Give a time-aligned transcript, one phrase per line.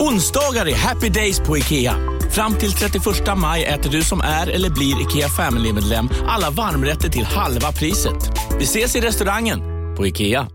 [0.00, 1.94] Onsdagar är happy days på IKEA.
[2.30, 3.04] Fram till 31
[3.36, 8.16] maj äter du som är eller blir IKEA Family-medlem alla varmrätter till halva priset.
[8.58, 9.60] Vi ses i restaurangen
[9.96, 10.48] på IKEA.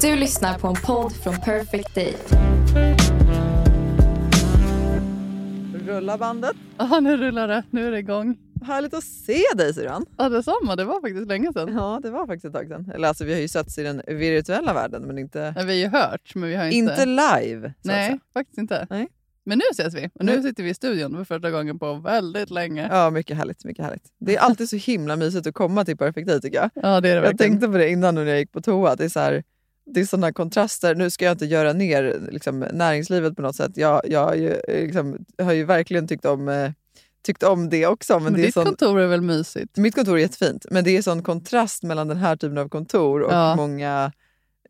[0.00, 2.14] Du lyssnar på en podd från Perfect Day.
[5.86, 6.56] Rulla bandet.
[6.78, 7.62] Ja, nu rullar det.
[7.70, 8.36] Nu är det igång.
[8.64, 10.06] Härligt att se dig syrran.
[10.18, 10.76] Ja, detsamma.
[10.76, 11.74] Det var faktiskt länge sedan.
[11.74, 12.90] Ja, det var faktiskt ett tag sedan.
[12.94, 15.90] Eller alltså vi har ju setts i den virtuella världen men inte, Ja, vi har
[15.92, 16.76] ju hört, men vi har inte...
[16.92, 17.72] inte live.
[17.82, 18.86] Nej, faktiskt inte.
[18.90, 19.08] Nej.
[19.46, 20.10] Men nu ses vi.
[20.14, 22.88] Och nu sitter vi i studion för första gången på väldigt länge.
[22.92, 24.04] Ja, mycket härligt, mycket härligt.
[24.18, 26.70] Det är alltid så himla mysigt att komma till Perfect Day tycker jag.
[26.74, 27.36] Ja, det är det Jag verkligen.
[27.50, 28.96] tänkte på det innan när jag gick på toa.
[28.96, 29.42] Det är så här,
[29.86, 30.94] det är sådana kontraster.
[30.94, 33.72] Nu ska jag inte göra ner liksom, näringslivet på något sätt.
[33.76, 36.70] Jag, jag, eh, liksom, har ju verkligen tyckt om, eh,
[37.24, 38.14] tyckt om det också.
[38.14, 39.76] Men Men det är ditt sån, kontor är väl mysigt?
[39.76, 43.22] Mitt kontor är jättefint, men det är sån kontrast mellan den här typen av kontor
[43.22, 43.56] och Ja.
[43.56, 44.12] många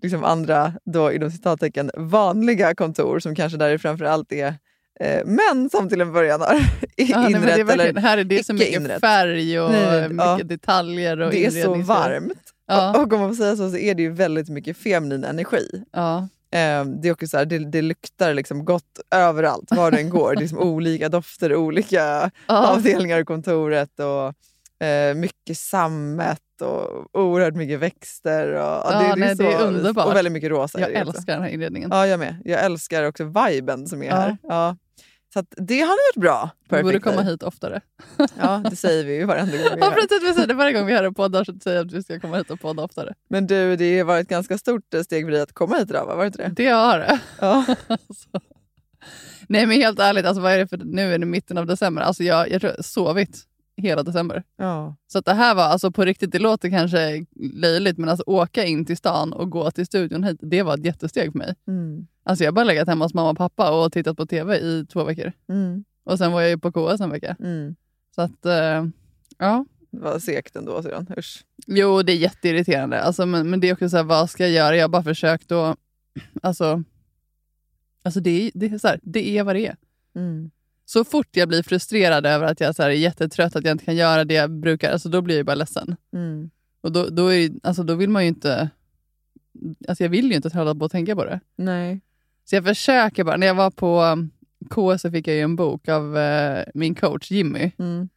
[0.03, 4.55] liksom andra, då, inom citattecken, vanliga kontor som kanske där det framförallt är
[5.01, 6.55] eh, män som till en början har
[6.97, 7.59] Ja, nej, inrett.
[7.59, 9.01] är verkligen, eller, här är det så mycket inrett.
[9.01, 10.39] färg och Nej, mycket ja.
[10.45, 11.21] detaljer.
[11.21, 12.33] Och det är så varmt.
[12.67, 15.85] Ja, Och om man får säga så, så är det ju väldigt mycket feminin energi.
[15.93, 16.29] ja.
[16.55, 20.35] Eh, det, är också så här, det, det luktar liksom gott överallt, var den går.
[20.35, 22.73] Det är liksom olika dofter, olika ja.
[22.73, 24.01] avdelningar i kontoret.
[24.01, 28.53] Och, eh, mycket sammet och oerhört mycket växter.
[28.53, 30.07] Och, ja, det, det, nej, är så, det är underbart.
[30.07, 30.81] Och väldigt mycket rosa.
[30.81, 31.91] Jag älskar den här inredningen.
[31.93, 32.37] Ja, jag med.
[32.45, 34.17] Jag älskar också viben som är Ja.
[34.17, 34.37] här.
[34.43, 34.77] Ja.
[35.35, 36.51] Så det har ni gjort bra.
[36.69, 37.81] Du borde komma hit oftare.
[38.41, 40.87] Ja, det säger vi ju varenda gång vi Ja, precis, vi säger det varje gång
[40.87, 43.15] vi har en podd så säger att vi ska komma hit och podda oftare.
[43.29, 46.07] Men du, det har varit ett ganska stort steg för dig att komma hit idag,
[46.07, 46.15] va?
[46.15, 46.49] var det inte det?
[46.49, 47.21] Det har det.
[47.41, 47.65] Ja.
[47.89, 48.29] Alltså.
[49.49, 52.03] Nej men helt ärligt, alltså, vad är det för, nu är det mitten av december.
[52.03, 53.43] Alltså, jag, jag tror jag sovit
[53.77, 54.43] hela december.
[54.57, 54.97] ja.
[55.07, 57.25] Så att det här var alltså på riktigt, det låter kanske
[57.55, 60.85] löjligt, men alltså åka in till stan och gå till studion hit, det var ett
[60.85, 61.55] jättesteg för mig.
[61.69, 62.07] Mm.
[62.25, 64.87] Alltså jag har bara legat hemma hos mamma och pappa och tittat på TV i
[64.93, 65.33] två veckor.
[65.49, 65.85] Mm.
[66.05, 67.37] Och sen var jag ju på KS en vecka.
[67.41, 67.75] Mm.
[68.15, 68.87] Så att, eh,
[69.39, 69.67] ja.
[69.91, 71.07] Var segt ändå, syrran.
[71.19, 71.45] Usch.
[71.67, 73.03] Jo, det är jätteirriterande.
[73.03, 74.77] Alltså, men, men det är också så här, vad ska jag göra?
[74.77, 75.79] Jag har bara försökt att...
[76.43, 76.83] Alltså,
[78.03, 79.77] alltså det, är, det, är så här, det är vad det är.
[80.15, 80.51] Mm.
[80.85, 83.97] Så fort jag blir frustrerad över att jag så är jättetrött, att jag inte kan
[83.97, 85.97] göra det jag brukar, alltså, då blir jag bara ledsen.
[86.13, 86.51] Mm.
[86.81, 88.71] Och då, då, är, alltså, då vill man ju inte...
[89.89, 91.41] Alltså jag vill ju inte hålla på och tänka på det.
[91.57, 92.01] Nej.
[92.45, 93.37] Så jag försöker bara.
[93.37, 94.31] När jag var på um,
[94.71, 97.71] KS så fick jag ju en bok av eh, min coach Jimmy.
[97.79, 98.09] Mm.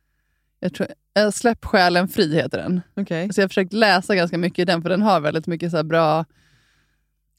[0.59, 0.87] Jag tror,
[1.19, 2.81] eh, Släpp själen fri heter den.
[2.95, 3.33] Okej.
[3.33, 5.83] Så jag har försökt läsa ganska mycket i den, för den har väldigt mycket så
[5.83, 6.25] bra...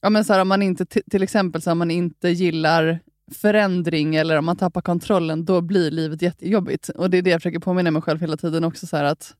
[0.00, 3.00] Ja, men så här, om man inte, till till exempel så om man inte gillar
[3.32, 6.88] förändring eller om man tappar kontrollen, då blir livet jättejobbigt.
[6.88, 8.86] Och Det är det jag försöker påminna mig själv hela tiden också.
[8.86, 9.34] Så att,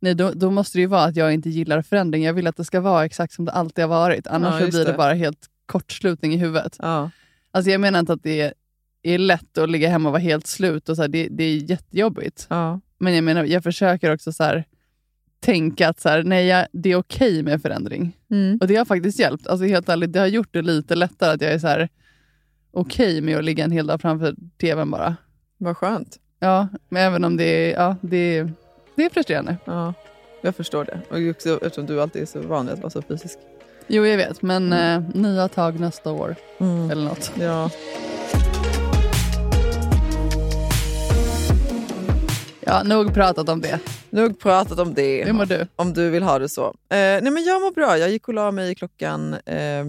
[0.00, 2.24] nej, då, då måste det ju vara att jag inte gillar förändring.
[2.24, 4.26] Jag vill att det ska vara exakt som det alltid har varit.
[4.26, 4.84] Annars Ja, blir det.
[4.92, 4.96] det.
[4.96, 6.76] bara helt kortslutning i huvudet.
[6.78, 7.10] Ja.
[7.50, 8.54] Alltså jag menar inte att det är,
[9.02, 10.88] är lätt att ligga hemma och vara helt slut.
[10.88, 12.46] Och så här, det, det är jättejobbigt.
[12.50, 12.80] Ja.
[12.98, 14.64] Men jag menar, jag försöker också så här,
[15.40, 18.16] tänka att så här, nej, jag, det är okej med förändring.
[18.30, 18.58] Mm.
[18.60, 19.46] Och det har faktiskt hjälpt.
[19.46, 21.88] Alltså helt ärligt, det har gjort det lite lättare att jag är så
[22.72, 25.16] okej med att ligga en hel dag framför tvn bara.
[25.58, 26.16] Vad skönt.
[26.40, 28.52] Ja, men även om det är, ja, det är,
[28.96, 29.56] det är frustrerande.
[29.64, 29.94] Ja.
[30.42, 31.00] Jag förstår det.
[31.10, 33.38] Och också, eftersom du alltid är så van vid att vara så fysisk.
[33.86, 36.90] Jo, jag vet, men eh, nya tag nästa år Mm.
[36.90, 37.32] eller något.
[37.40, 37.70] Ja.
[42.60, 43.78] Ja, nog pratat om det.
[44.10, 45.24] Nog pratat om det.
[45.24, 45.66] Hur mår du?
[45.76, 46.64] Om du vill ha det så.
[46.66, 47.98] Eh, nej men jag mår bra.
[47.98, 49.84] Jag gick och la mig klockan eh,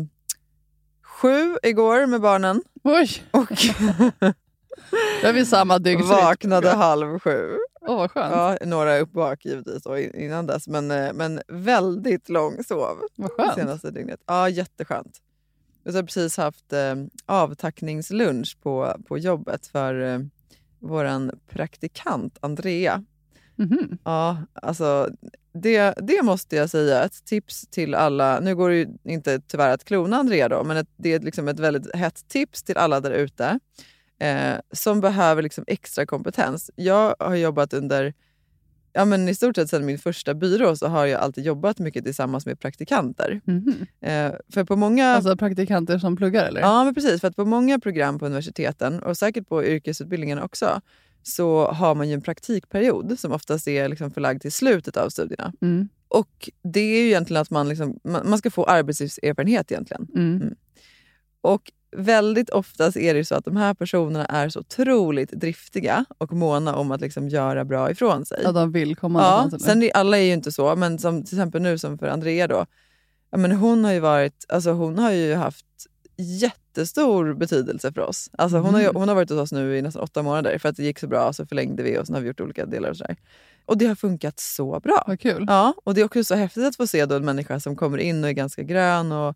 [1.21, 2.61] sju igår med barnen.
[2.83, 3.51] Oj, Och
[5.23, 6.09] är vi samma dygnsrytm.
[6.09, 7.57] vaknade halv sju.
[7.81, 8.31] Åh, vad skönt.
[8.61, 10.67] Ja, några uppvak givetvis och in- innan dess.
[10.67, 13.53] Men, eh, men väldigt lång sov Vad skönt.
[13.55, 14.19] senaste dygnet.
[14.25, 15.17] Ja, jätteskönt.
[15.83, 16.95] Jag har precis haft eh,
[17.25, 20.19] avtackningslunch på, på jobbet för eh,
[20.79, 23.03] vår praktikant Andrea.
[23.59, 23.97] Mhm.
[24.03, 25.09] Ja, alltså
[25.53, 27.03] det, det måste jag säga.
[27.03, 28.39] Ett tips till alla.
[28.39, 31.47] Nu går det ju inte tyvärr att klona Andrea då, men ett, det är liksom
[31.47, 33.59] ett väldigt hett tips till alla där ute
[34.19, 36.71] eh, som behöver liksom extra kompetens.
[36.75, 38.13] Jag har jobbat under
[38.93, 42.03] ja, men i stort sett sedan min första byrå så har jag alltid jobbat mycket
[42.05, 43.41] tillsammans med praktikanter.
[43.45, 43.85] Mhm.
[44.01, 45.07] Eh, för på många...
[45.07, 46.61] Alltså praktikanter som pluggar eller?
[46.61, 47.21] Ja, men precis.
[47.21, 50.81] För att på många program på universiteten och säkert på yrkesutbildningen också
[51.23, 55.53] så har man ju en praktikperiod som oftast är liksom förlagd till slutet av studierna.
[55.61, 55.89] Mm.
[56.07, 60.07] Och det är ju egentligen att man, liksom, man, ska få arbetslivserfarenhet egentligen.
[60.15, 60.55] Mm.
[61.41, 66.33] Och väldigt oftast är det så att de här personerna är så otroligt driftiga och
[66.33, 68.41] måna om att liksom göra bra ifrån sig.
[68.43, 71.37] Ja, de vill komma Ja, sen är, alla är ju inte så, men som till
[71.37, 72.65] exempel nu som för Andrea då.
[73.31, 75.65] Ja, men hon har ju varit, alltså hon har ju haft
[76.21, 78.29] jättestor betydelse för oss.
[78.37, 80.69] Alltså hon, har ju, hon har varit hos oss nu i nästan åtta månader för
[80.69, 82.89] att det gick så bra så förlängde vi och sen har vi gjort olika delar
[82.89, 83.17] och sådär.
[83.65, 85.03] Och det har funkat så bra.
[85.07, 85.45] Vad kul.
[85.47, 87.97] Ja, och det är också så häftigt att få se då en människa som kommer
[87.97, 89.35] in och är ganska grön och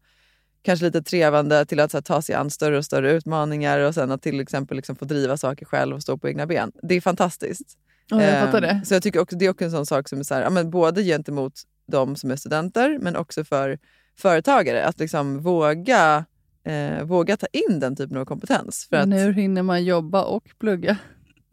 [0.61, 3.93] kanske lite trevande till att så här, ta sig an större och större utmaningar och
[3.93, 6.71] sen att till exempel liksom, få driva saker själv och stå på egna ben.
[6.81, 7.77] Det är fantastiskt.
[8.07, 8.81] Ja, jag Ehm, fattar det.
[8.85, 10.49] Så jag tycker också, det är också en sån sak som är så här, ja,
[10.49, 11.53] men både gentemot
[11.87, 13.79] de som är studenter men också för
[14.17, 14.85] företagare.
[14.85, 16.25] Att liksom våga,
[16.63, 18.87] eh, våga ta in den typen av kompetens.
[18.89, 20.97] För att, Men hur hinner man jobba och plugga?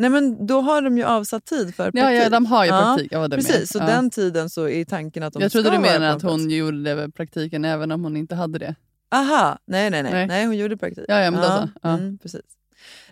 [0.00, 2.02] nej, men då har de ju avsatt tid för praktik.
[2.02, 3.12] Ja, ja, de har ju Ja, praktik.
[3.12, 3.32] Ja, med.
[3.32, 3.86] Precis, så ja.
[3.86, 7.10] den tiden så är tanken att de Jag trodde ska du menade att hon gjorde
[7.14, 8.74] praktiken även om hon inte hade det.
[9.10, 10.12] Aha, nej nej nej.
[10.12, 10.26] Nej.
[10.26, 10.46] nej.
[10.46, 11.04] hon gjorde praktik.
[11.08, 11.68] Ja, ja, men då så.
[11.82, 11.88] Ja.
[11.88, 12.40] Mm, precis.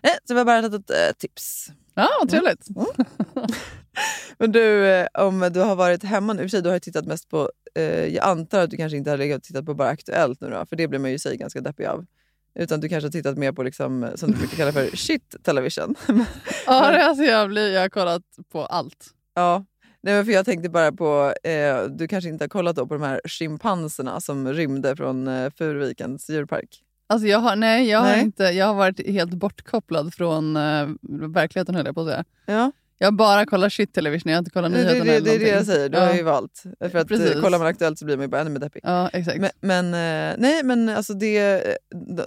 [0.03, 1.71] Nej, så vi har bara tagit ett äh, tips.
[1.95, 2.67] Ja, vad trevligt.
[4.39, 6.79] Men du, eh, om du har varit hemma nu, i och för sig, du har
[6.79, 7.49] tittat mest på, eh,
[7.83, 10.67] jag antar att du kanske inte har legat och tittat på bara Aktuellt nu då,
[10.67, 12.07] för det blir man ju i sig ganska deppig av.
[12.55, 15.95] Utan du kanske har tittat mer på, liksom, som du brukar kalla för shit television.
[16.67, 18.23] Ja, det, alltså, jag, blir, jag har kollat
[18.53, 19.07] på allt.
[19.35, 19.65] ja.
[20.01, 23.21] Nej, för jag tänkte bara på, eh, du kanske inte har kollat på de här
[23.25, 26.83] schimpanserna som rymde från eh, Furuvikens djurpark?
[27.07, 28.21] Alltså jag har, nej, jag, Har Nej.
[28.21, 30.89] inte, jag har varit helt bortkopplad från uh,
[31.29, 32.25] verkligheten höll jag på att säga.
[32.47, 35.25] Ja, Jag bara kollat shit television, jag har inte kollat det, det, nyheterna det, eller
[35.31, 35.89] det är det jag säger.
[35.89, 36.07] Du ja.
[36.07, 36.63] har ju valt.
[36.81, 37.31] För att Precis.
[37.31, 38.81] eh, kollar man Aktuellt så blir man ju bara ännu mer deppig.
[38.85, 39.39] Ja, exakt.
[39.41, 41.75] Men, men, eh, nej, men alltså det, eh,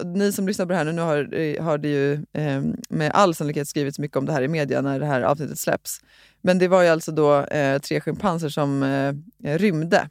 [0.04, 3.34] ni som lyssnar på det här nu, nu har, har det ju eh, med all
[3.34, 6.00] sannolikhet skrivits mycket om det här i media när det här avsnittet släpps.
[6.40, 9.14] Men det var ju alltså då eh, tre schimpanser som eh,
[9.58, 10.08] rymde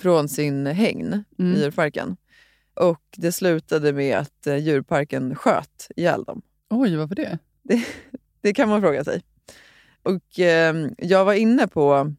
[0.00, 1.54] från sin hägn Mm.
[1.54, 2.16] i djurparken.
[2.74, 6.42] Och det slutade med att djurparken sköt ihjäl dem.
[6.70, 7.38] Oj, varför det?
[8.40, 9.22] Det kan man fråga sig.
[10.04, 12.14] Och eh, jag var inne på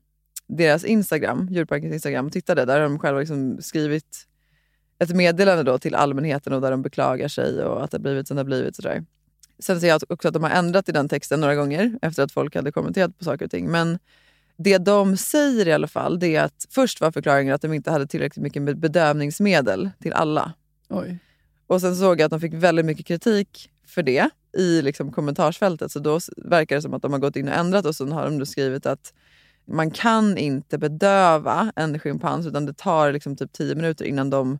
[0.47, 2.65] deras Instagram, djurparkens Instagram och tittade.
[2.65, 4.27] Där har de själva liksom skrivit
[4.99, 8.27] ett meddelande då till allmänheten och där de beklagar sig och att det har blivit
[8.27, 8.75] som det har blivit.
[8.75, 9.05] Sådär.
[9.59, 12.31] Sen ser jag också att de har ändrat i den texten några gånger efter att
[12.31, 13.71] folk hade kommenterat på saker och ting.
[13.71, 13.99] Men
[14.57, 17.91] det de säger i alla fall, det är att först var förklaringen att de inte
[17.91, 20.53] hade tillräckligt mycket med bedövningsmedel till alla.
[20.89, 21.17] Oj.
[21.67, 25.91] Och sen såg jag att de fick väldigt mycket kritik för det i liksom kommentarsfältet.
[25.91, 28.31] Så då verkar det som att de har gått in och ändrat och så har
[28.31, 29.13] de skrivit att
[29.67, 34.59] man kan inte bedöva en schimpans utan det tar liksom typ 10 minuter innan de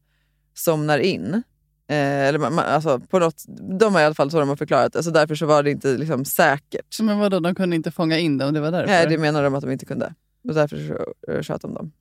[0.53, 1.44] somnar in.
[1.88, 3.44] Eh, eller man, man, alltså på något,
[3.80, 4.95] de har i alla fall så de har förklarat.
[4.95, 7.00] Alltså därför så var det inte liksom säkert.
[7.01, 8.88] Men vadå, de kunde inte fånga in det om det var därför?
[8.88, 10.13] Nej, det menar de att de inte kunde.
[10.47, 11.92] Och därför så eh, sköt de dem.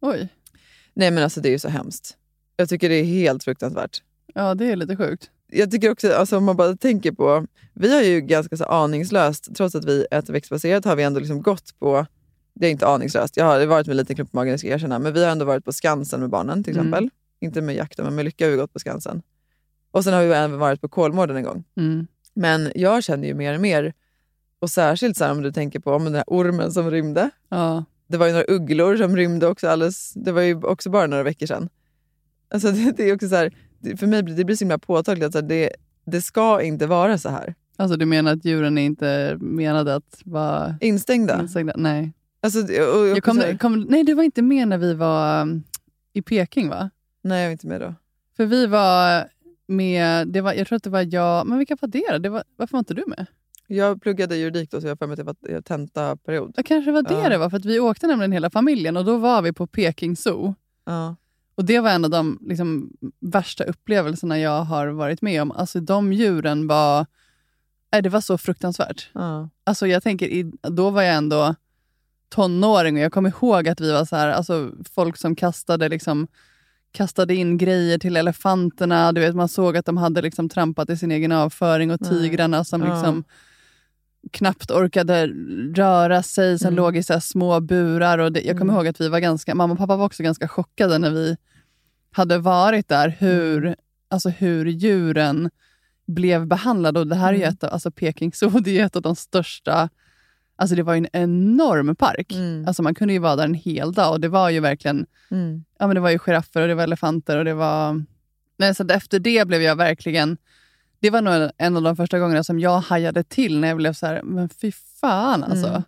[0.00, 0.28] Oj.
[0.94, 2.16] Nej men alltså det är ju så hemskt.
[2.56, 4.02] Jag tycker det är helt fruktansvärt.
[4.34, 5.30] Ja, det är lite sjukt.
[5.52, 9.54] Jag tycker också, alltså om man bara tänker på, vi har ju ganska så aningslöst,
[9.56, 12.06] trots att vi äter växtbaserat har vi ändå liksom gått på,
[12.54, 14.98] det är inte aningslöst, jag har varit med lite klump på magen, ska jag erkänna,
[14.98, 16.86] men vi har ändå varit på Skansen med barnen till Mm.
[16.86, 17.10] exempel.
[17.40, 19.22] Inte med jakten, men med Lycka har vi gått på Skansen.
[19.90, 21.64] Och sen har vi även varit på Kolmården en gång.
[21.76, 22.06] Mm.
[22.34, 23.92] Men jag känner ju mer och mer,
[24.58, 27.30] och särskilt så här, om du tänker på om den här ormen som rymde.
[27.48, 27.84] Ja.
[28.06, 31.22] Det var ju några ugglor som rymde också alldeles, det var ju också bara några
[31.22, 31.68] veckor sedan.
[32.54, 33.52] Alltså det, det är också så här,
[33.96, 35.70] för mig blir det blir så himla påtagligt att det,
[36.04, 37.54] det ska inte vara så här.
[37.76, 41.40] Alltså du menar att djuren är inte menade att vara Instängda.
[41.40, 41.72] instängda?
[41.76, 42.12] Nej.
[42.40, 45.62] Alltså, och, och, Jag kom, kom, nej, du var inte med när vi var um,
[46.12, 46.90] i Peking va?
[47.22, 47.94] nej, jag var inte med då.
[48.36, 49.24] För vi var
[49.66, 52.44] med, det var, jag tror att det var jag, men vilka var det det var,
[52.56, 53.26] Varför var inte du med?
[53.66, 56.52] Jag pluggade juridik då, så jag har för mig att det var tentaperiod.
[56.56, 57.28] Det kanske var det Ja.
[57.28, 60.16] det var, för att vi åkte nämligen hela familjen och då var vi på Peking
[60.16, 60.54] Zoo.
[60.86, 61.16] Ja.
[61.54, 62.90] Och Det var en av de liksom,
[63.20, 65.52] värsta upplevelserna jag har varit med om.
[65.52, 67.06] Alltså de djuren var,
[67.92, 69.10] nej, det var så fruktansvärt.
[69.12, 69.48] Ja.
[69.64, 71.54] Alltså jag tänker, då var jag ändå
[72.28, 76.26] tonåring och jag kommer ihåg att vi var så här, alltså folk som kastade liksom
[76.92, 79.12] kastade in grejer till elefanterna.
[79.12, 82.64] Du vet, man såg att de hade liksom trampat i sin egen avföring och tigrarna
[82.64, 83.24] som liksom
[84.30, 85.26] knappt orkade
[85.74, 86.76] röra sig, som Mm.
[86.76, 88.18] låg i så små burar.
[88.18, 88.76] Och det, jag kommer Mm.
[88.76, 91.36] ihåg att vi var ganska, mamma och pappa var också ganska chockade när vi
[92.12, 93.74] hade varit där, hur, Mm.
[94.08, 95.50] alltså hur djuren
[96.06, 97.00] blev behandlade.
[97.00, 97.48] Och det här är Mm.
[97.48, 99.88] ett av, alltså Peking Zoo, det är ett av de största
[100.56, 102.32] Alltså det var ju en enorm park.
[102.32, 102.64] Mm.
[102.66, 105.64] Alltså man kunde ju vara där en hel dag och det var ju verkligen Mm.
[105.78, 108.04] ja, men det var ju giraffer och det var elefanter och det var...
[108.56, 110.36] Nej, så efter det blev jag verkligen...
[111.02, 113.92] Det var nog en av de första gångerna som jag hajade till när jag blev
[113.92, 115.68] så här, men fy fan alltså.
[115.68, 115.82] Mm.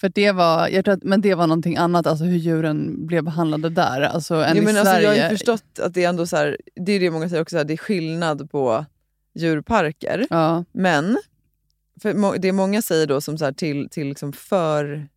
[0.00, 3.24] För det var, jag tror att, men det var någonting annat, alltså hur djuren blev
[3.24, 4.00] behandlade där.
[4.00, 5.14] Alltså, än Jo, i men alltså, Sverige.
[5.14, 7.42] jag har ju förstått att det är ändå så här, det är det många säger
[7.42, 8.84] också, så här, det är skillnad på
[9.34, 10.26] djurparker.
[10.30, 11.18] Ja, Men
[12.02, 15.08] för det många säger då som så här, till, till, liksom för,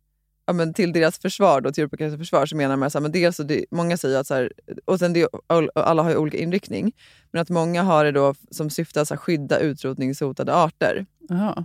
[0.46, 3.12] ja, men till deras försvar, då, till djurparkernas försvar, så menar man så här, men
[3.12, 4.52] dels det, många säger att så här,
[4.84, 6.92] och sen det, all- alla har ju olika inriktning,
[7.30, 11.06] men att många har det då som syfte att så här, skydda utrotningshotade arter.
[11.28, 11.64] Jaha.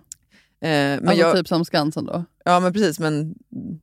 [0.63, 2.23] Eh, men alltså jag, typ som Skansen då?
[2.45, 3.35] Ja men precis, men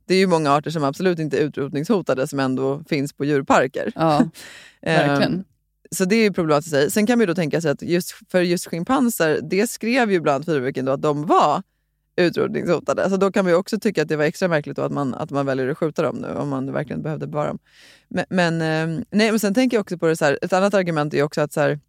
[0.05, 3.91] det är ju många arter som absolut inte är utrotningshotade som ändå finns på djurparker.
[3.95, 4.29] Ja,
[4.81, 5.33] verkligen.
[5.33, 5.43] Ehm,
[5.91, 6.91] Så det är ju problematiskt i sig.
[6.91, 10.19] Sen kan man ju då tänka sig att just för just schimpanser, det skrev ju
[10.19, 11.63] bland Fyrviken då att de var
[12.19, 13.09] utrotningshotade.
[13.09, 15.45] Så då kan ju också tycka att det var extra märkligt att man, att man
[15.45, 17.59] väljer att skjuta dem nu om man verkligen behövde bevara dem.
[18.07, 20.73] Men, men, ehm, nej, men sen tänker jag också på det så här, ett annat
[20.73, 21.79] argument är också att så här,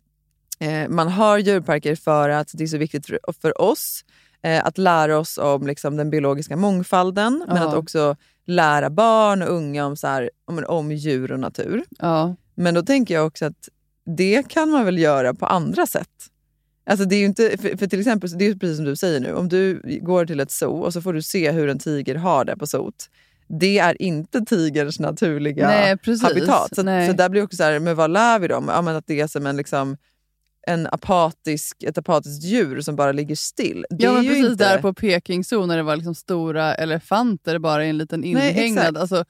[0.60, 4.04] eh, man har djurparker för att det är så viktigt för, för oss
[4.42, 7.68] eh, att lära oss om liksom, den biologiska mångfalden men Ja.
[7.68, 11.84] att också lära barn och unga om, så här, om, om djur och natur.
[11.98, 12.36] Ja.
[12.54, 13.68] Men då tänker jag också att
[14.16, 16.08] det kan man väl göra på andra sätt.
[16.90, 19.34] Alltså det är inte, för, för till exempel, det är precis som du säger nu,
[19.34, 22.44] om du går till ett zoo och så får du se hur en tiger har
[22.44, 23.10] det på zoot.
[23.48, 26.74] Det är inte tigerns naturliga Nej, habitat.
[26.74, 27.08] Så, Nej.
[27.08, 28.64] så där blir också så här, men vad lär vi dem?
[28.68, 29.96] Ja, men att det är som en, liksom,
[30.66, 33.86] en apatisk, ett apatiskt djur som bara ligger still.
[33.90, 34.64] Det ja, är men precis inte...
[34.64, 38.30] där på Peking Zoo när det var liksom stora elefanter bara i en liten Nej,
[38.30, 38.84] inhägnad.
[38.84, 38.98] exakt.
[38.98, 39.24] alltså,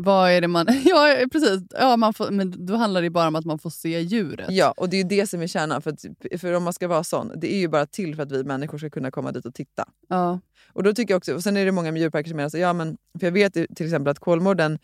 [0.00, 0.66] vad är det man...
[0.84, 1.60] Ja, precis.
[1.70, 4.50] Ja, man får, men då handlar det bara om att man får se djuret.
[4.50, 5.82] Ja, och det är det som är kärnan.
[5.82, 6.04] För, att,
[6.40, 8.78] för om man ska vara sån, det är ju bara till för att vi människor
[8.78, 9.84] ska kunna komma dit och titta.
[10.08, 10.40] Ja.
[10.72, 12.72] Och då tycker jag också, och sen är det många djurparker som menar så, ja
[12.72, 14.78] men, för jag vet till exempel att Kolmården,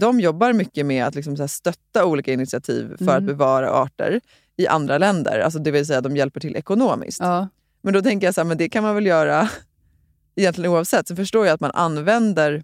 [0.00, 3.16] de jobbar mycket med att liksom så stötta olika initiativ för Mm.
[3.16, 4.20] att bevara arter
[4.56, 5.40] i andra länder.
[5.40, 7.20] Alltså det vill säga de hjälper till ekonomiskt.
[7.20, 7.48] Ja.
[7.82, 9.48] Men då tänker jag så här, men det kan man väl göra
[10.36, 11.08] egentligen oavsett.
[11.08, 12.62] Så förstår jag att man använder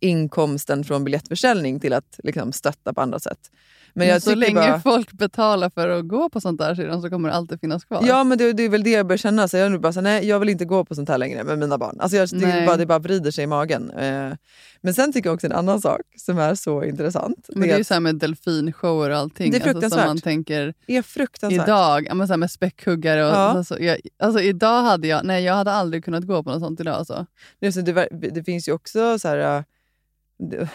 [0.00, 3.50] inkomsten från biljettförsäljning till att liksom, stötta på andra sätt.
[3.94, 7.10] Men jag så länge bara, folk betalar för att gå på sånt där sedan så
[7.10, 8.00] kommer det alltid finnas kvar.
[8.06, 9.48] Ja, men det, det är väl det jag börjar känna.
[9.48, 11.78] Så jag, bara så, nej, jag vill inte gå på sånt här längre med mina
[11.78, 11.96] barn.
[12.00, 13.90] Alltså jag, det, bara, det bara vrider sig i magen.
[13.90, 14.32] Eh,
[14.80, 17.48] men sen tycker jag också en annan sak som är så intressant.
[17.48, 19.50] men det är ju så här med delfinshower och allting.
[19.50, 20.06] Det är Alltså, som fruktansvärt.
[20.06, 21.68] man tänker är fruktansvärt.
[21.68, 23.36] idag, ja, men så med späckhuggare och Ja.
[23.36, 26.80] alltså, jag, alltså idag hade jag, nej jag hade aldrig kunnat gå på något sånt
[26.80, 26.94] idag.
[26.94, 27.26] Alltså.
[27.60, 29.64] Det, så det, det finns ju också så här...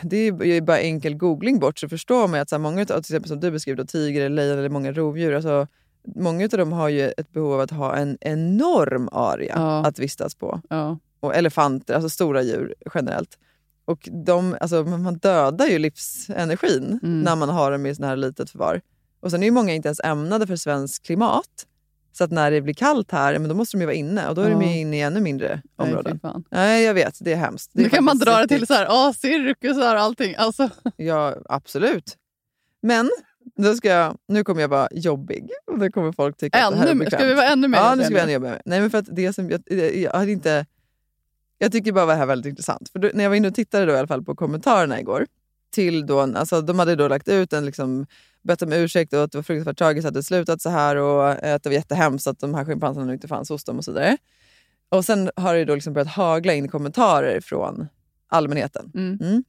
[0.01, 2.86] Det, är ju bara enkel googling bort så förstår man att så här, många av
[2.86, 5.67] till exempel som du beskriver, tiger, lejon eller många rovdjur, alltså,
[6.15, 9.86] många av dem har ju ett behov av att ha en enorm area Ja.
[9.86, 10.62] att vistas på.
[10.69, 11.00] Ja.
[11.19, 13.38] och elefanter, alltså stora djur generellt.
[13.86, 17.22] Och de, alltså, man dödar ju livsenergin Mm.
[17.22, 18.81] när man har dem i sån här litet förvar.
[19.19, 21.65] Och sen är ju många inte ens ämnade för svenskt klimat.
[22.17, 24.36] Så att när det blir kallt här, men då måste de ju vara inne och
[24.36, 24.69] då är de Ja.
[24.69, 26.19] ju inne i ännu mindre Nej, områden.
[26.19, 26.43] fan.
[26.51, 27.17] Nej, jag vet.
[27.22, 27.72] Det är hemskt.
[27.74, 30.36] Det är Nu kan man dra det till så här, åh, cirkusar och allting.
[30.38, 32.17] Alltså, Ja, absolut.
[32.81, 33.10] Men
[33.57, 35.50] då ska jag, nu kommer jag vara jobbig.
[35.72, 37.22] Och då kommer folk tycka att det här är ännu, bekvämt.
[37.22, 38.22] ska vi vara ännu mer Ja, nu ska vi nu?
[38.22, 38.62] ännu jobba med.
[38.65, 40.65] Nej, men för att det som jag, jag, jag hade inte...
[41.57, 42.89] Jag tycker bara det här var väldigt intressant.
[42.89, 45.25] För då, när jag var inne och tittade då i alla fall på kommentarerna igår.
[45.72, 48.05] Till då, alltså, de hade då lagt ut en liksom,
[48.41, 51.29] bett om ursäkt och att det var fruktansvärt tragiskt att det slutat så här och
[51.29, 53.91] eh, att det var jättehemskt att de här schimpanserna inte fanns hos dem och så
[53.91, 54.17] vidare.
[54.89, 57.88] Och sen har det då liksom börjat hagla in kommentarer från
[58.27, 58.91] allmänheten.
[58.95, 59.43] Mm.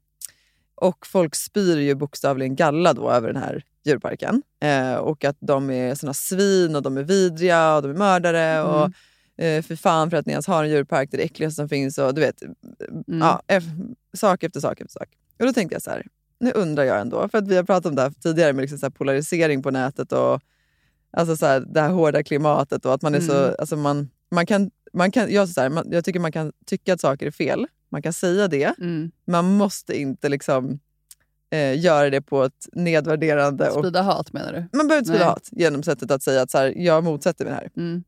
[0.74, 4.42] Och folk spyr ju bokstavligen galla då över den här djurparken.
[4.62, 8.62] Eh, och att de är såna svin och de är vidriga och de är mördare.
[8.62, 8.90] Och
[9.38, 9.58] Mm.
[9.58, 11.68] eh, för fan för att ni ens har en djurpark, det är det äckligaste som
[11.68, 11.98] finns.
[11.98, 13.18] Och du vet, Mm.
[13.20, 15.08] ja, eff- sak efter sak efter sak.
[15.38, 16.06] Och då tänkte jag så här,
[16.40, 18.78] nu undrar jag ändå, för att vi har pratat om det här tidigare med liksom
[18.78, 20.40] så polarisering på nätet och
[21.10, 23.44] alltså så här, det här hårda klimatet och att man är så...
[23.44, 23.54] Mm.
[23.58, 26.94] Alltså man, man kan, man kan, jag, så här, man, jag tycker man kan tycka
[26.94, 29.10] att saker är fel, man kan säga det, Mm.
[29.26, 30.78] man måste inte liksom
[31.50, 33.70] eh, göra det på ett nedvärderande...
[33.70, 34.76] Och, Sprida hat menar du?
[34.76, 35.32] man behöver inte sprida Nej.
[35.32, 37.70] hat genom sättet att säga att så här, jag motsätter mig det här.
[37.76, 38.04] Mm.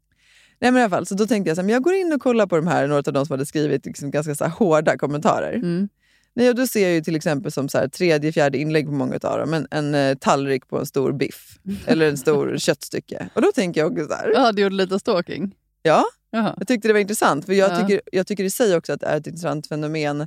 [0.61, 2.21] Nej, men i alla fall, så då tänkte jag så men jag går in och
[2.21, 4.99] kollar på de här, några av de som hade skrivit liksom ganska så här, hårda
[4.99, 5.53] kommentarer.
[5.55, 5.89] Mm.
[6.39, 8.93] Nej, och då ser jag ju till exempel som så här, tredje, fjärde inlägg på
[8.93, 13.29] många av dem, en, en eh, tallrik på en stor biff eller en stor köttstycke.
[13.35, 15.55] Och då tänker jag också så här, Ja, du gjorde lite stalking?
[15.83, 16.55] ja, Jaha.
[16.59, 17.47] jag tyckte det var intressant.
[17.47, 17.77] För jag, Ja.
[17.81, 20.27] tycker, jag tycker i sig också att det är ett intressant fenomen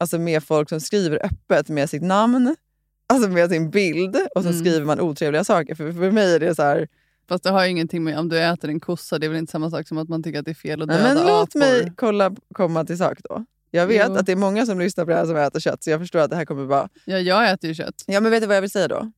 [0.00, 2.56] alltså med folk som skriver öppet med sitt namn,
[3.06, 4.60] alltså med sin bild och så Mm.
[4.60, 5.74] skriver man otrevliga saker.
[5.74, 6.88] För, för mig är det så här,
[7.28, 9.50] Fast det har ju ingenting med om du äter en kossa, det är väl inte
[9.52, 11.48] samma sak som att man tycker att det är fel att nej, döda men låt
[11.48, 11.58] apor?
[11.58, 13.44] mig kolla, komma till sak då.
[13.70, 14.16] Jag vet Jo.
[14.16, 16.18] att det är många som lyssnar på det här som äter kött, så jag förstår
[16.18, 16.88] att det här kommer vara...
[17.04, 18.04] Ja, jag äter ju kött.
[18.06, 19.12] Ja, men vet du vad jag vill säga då?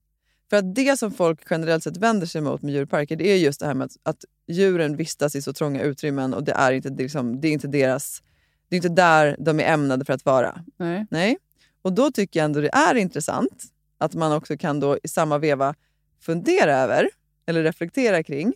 [0.51, 3.61] För att det som folk generellt sett vänder sig mot med djurparker, det är just
[3.61, 6.91] det här med att, att djuren vistas i så trånga utrymmen och det är inte,
[6.91, 8.23] det liksom, det är inte deras...
[8.69, 10.65] Det är inte där de är ämnade för att vara.
[10.77, 11.07] Nej.
[11.11, 11.39] Nej.
[11.83, 13.65] Och då tycker jag ändå det är intressant
[13.99, 15.75] att man också kan då i samma veva
[16.21, 17.09] fundera över,
[17.47, 18.53] eller reflektera kring,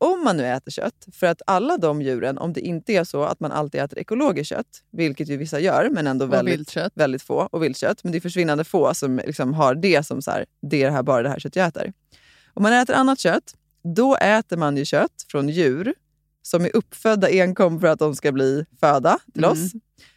[0.00, 3.22] om man nu äter kött, för att alla de djuren, om det inte är så
[3.22, 6.54] att man alltid äter ekologiskt kött, vilket ju vissa gör, men ändå väldigt,
[6.94, 10.30] väldigt få, och viltkött, men det är försvinnande få som liksom har det som så
[10.30, 11.92] här, det är det här, bara det här kött jag äter.
[12.54, 13.54] Om man äter annat kött,
[13.94, 15.94] då äter man ju kött från djur
[16.42, 19.52] som är uppfödda enkom för att de ska bli föda till Mm.
[19.52, 19.72] oss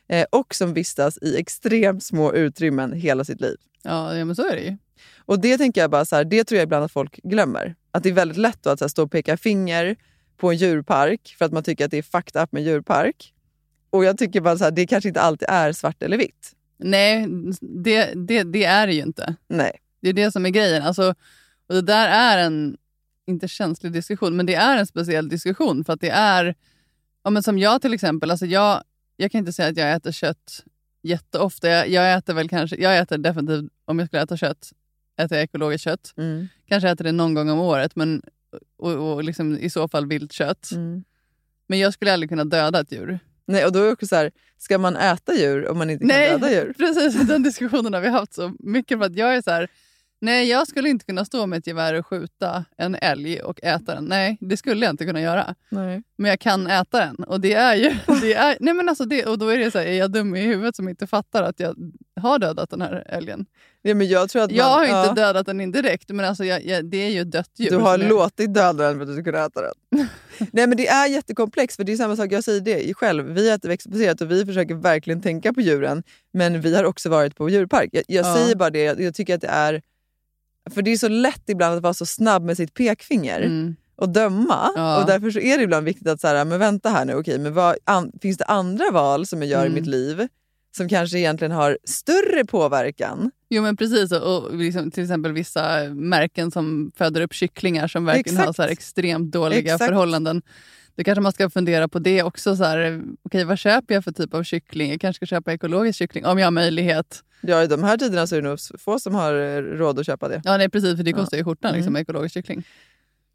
[0.07, 3.57] eh, och som vistas i extremt små utrymmen hela sitt liv.
[3.83, 4.77] Ja, ja, men så är det ju.
[5.25, 7.75] Och det tänker jag bara så här, det tror jag ibland att folk glömmer.
[7.91, 9.95] Att det är väldigt lätt att här, stå och peka finger
[10.37, 13.33] på en djurpark för att man tycker att det är fucked up med djurpark.
[13.89, 16.51] Och jag tycker bara så här, det kanske inte alltid är svart eller vitt.
[16.77, 17.27] Nej,
[17.61, 19.35] det, det, det är det ju inte.
[19.47, 19.79] Nej.
[20.01, 20.83] Det är det som är grejen.
[20.83, 21.15] Alltså,
[21.67, 22.77] och det där är en,
[23.27, 25.85] inte känslig diskussion, men det är en speciell diskussion.
[25.85, 26.55] För att det är,
[27.23, 28.83] ja, men som jag till exempel, alltså jag,
[29.17, 30.63] jag kan inte säga att jag äter kött
[31.01, 31.69] jätteofta.
[31.69, 34.71] Jag, jag äter väl kanske, jag äter definitivt, om jag skulle äta kött,
[35.17, 36.13] äter jag ekologiskt kött.
[36.17, 36.47] Mm.
[36.67, 38.21] Kanske äter det någon gång om året, men
[38.77, 40.71] och, och liksom i så fall vilt kött.
[40.71, 41.03] Mm.
[41.67, 43.19] Men jag skulle aldrig kunna döda ett djur.
[43.45, 46.01] Nej, och då är det också så här, ska man äta djur om man inte
[46.01, 46.73] kan Nej, döda djur?
[46.77, 47.27] precis.
[47.27, 48.97] Den diskussionen har vi haft så mycket.
[48.97, 49.67] För att jag är så här,
[50.23, 53.95] nej jag skulle inte kunna stå med ett gevär och skjuta en älg och äta
[53.95, 54.05] den.
[54.05, 55.55] Nej, det skulle jag inte kunna göra.
[55.69, 56.03] Nej.
[56.17, 57.15] Men jag kan äta den.
[57.15, 57.91] Och det är ju...
[58.21, 60.35] Det är, nej men alltså det, och då är det så här, är jag dum
[60.35, 61.75] i huvudet som inte fattar att jag
[62.21, 63.45] har dödat den här älgen?
[63.81, 66.25] Ja, men jag tror att Jag man, har ju inte ja, dödat den indirekt, men
[66.25, 67.69] alltså jag, jag, det är ju ett dött djur.
[67.69, 70.07] Du har låtit döda den för att du ska kunna äta den.
[70.51, 73.25] Nej men det är jättekomplext för det är samma sak, jag säger det själv.
[73.25, 76.03] Vi äter växtbaserat och vi försöker verkligen tänka på djuren.
[76.33, 77.89] Men vi har också varit på djurpark.
[77.91, 78.35] Jag, jag Ja.
[78.35, 79.81] säger bara det, jag, jag tycker att det är...
[80.71, 83.75] För det är så lätt ibland att vara så snabb med sitt pekfinger Mm.
[83.95, 84.71] och döma.
[84.75, 85.01] Ja.
[85.01, 87.39] Och därför så är det ibland viktigt att så här, men vänta här nu, okej,
[87.39, 89.71] men vad, an, finns det andra val som jag gör Mm.
[89.71, 90.27] i mitt liv
[90.77, 93.31] som kanske egentligen har större påverkan?
[93.49, 98.05] Jo men precis, och och liksom, till exempel vissa märken som föder upp kycklingar som
[98.05, 98.55] verkligen har Exakt.
[98.55, 99.85] så här extremt dåliga Exakt.
[99.85, 100.41] förhållanden.
[100.95, 102.55] Då kanske man ska fundera på det också.
[102.55, 104.91] Så här, okej, vad köper jag för typ av kyckling?
[104.91, 107.23] Jag kanske ska köpa ekologisk kyckling om jag har möjlighet.
[107.43, 110.05] Ja, I de här tiderna så är det nog få som har eh, råd att
[110.05, 110.41] köpa det.
[110.45, 111.93] Ja, nej, precis, för det kostar ju skjortan liksom, Mm.
[111.93, 112.63] med ekologisk kyckling.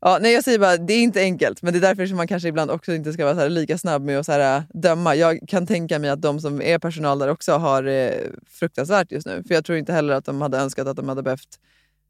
[0.00, 2.26] Ja, nej, jag säger bara, det är inte enkelt, men det är därför som man
[2.28, 5.14] kanske ibland också inte ska vara här lika snabb med att så här, äh, döma.
[5.14, 8.10] Jag kan tänka mig att de som är personal där också har eh,
[8.50, 9.42] fruktansvärt just nu.
[9.48, 11.48] För jag tror inte heller att de hade önskat att de hade behövt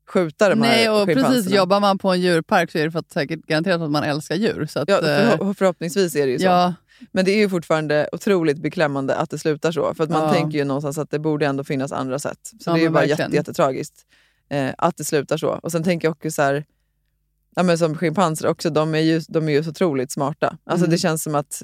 [0.09, 2.99] skjuta de Nej, här och precis, jobbar man på en djurpark så är det för
[2.99, 4.67] att säkert garanterat att man älskar djur.
[4.71, 6.45] Så att, Ja, eh, förho- förhoppningsvis är det ju så.
[6.45, 6.75] ja,
[7.13, 9.95] Men det är ju fortfarande otroligt beklämmande att det slutar så.
[9.95, 10.33] För att man Ja.
[10.33, 12.39] tänker ju någonstans att det borde ändå finnas andra sätt.
[12.43, 13.95] Så Ja, det är ju bara jätte, jättetragiskt
[14.51, 15.49] eh, att det slutar så.
[15.49, 16.65] Och sen tänker jag också så här,
[17.57, 20.57] ja, men som schimpanser också, de är ju, de är ju så otroligt smarta.
[20.65, 20.91] Alltså Mm.
[20.91, 21.63] det känns som att,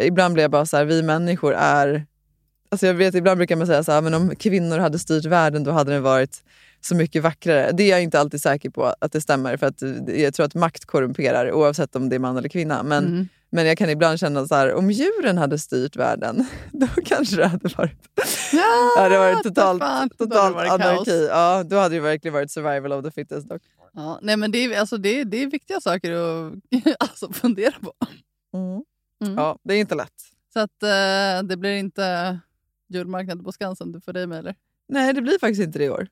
[0.00, 2.06] ibland blir jag bara så här, vi människor är...
[2.68, 5.64] Alltså jag vet, ibland brukar man säga så här, men om kvinnor hade styrt världen
[5.64, 6.42] då hade den varit
[6.80, 7.70] så mycket vackrare.
[7.72, 9.56] Det är jag inte alltid säker på att det stämmer.
[9.56, 12.82] För att jag tror att makt korrumperar oavsett om det är man eller kvinna.
[12.82, 13.28] Men, mm.
[13.54, 17.46] Men jag kan ibland känna så här, om djuren hade styrt världen, då kanske det
[17.46, 18.08] hade varit,
[18.52, 20.80] ja, det hade varit totalt, fan, totalt varit kaos.
[20.80, 21.26] anarki.
[21.26, 23.48] Ja, då hade det verkligen varit survival of the fittest.
[23.48, 23.62] Dock.
[23.92, 26.52] Ja, nej, men det, är, alltså, det, är, det är viktiga saker att
[26.98, 27.92] alltså, fundera på.
[28.54, 28.82] Mm.
[29.24, 29.38] Mm.
[29.38, 30.22] Ja, det är inte lätt.
[30.52, 32.38] Så att eh, det blir inte
[32.88, 34.54] julmarknad på Skansen för dig med eller?
[34.88, 36.08] Nej, det blir faktiskt inte det i år.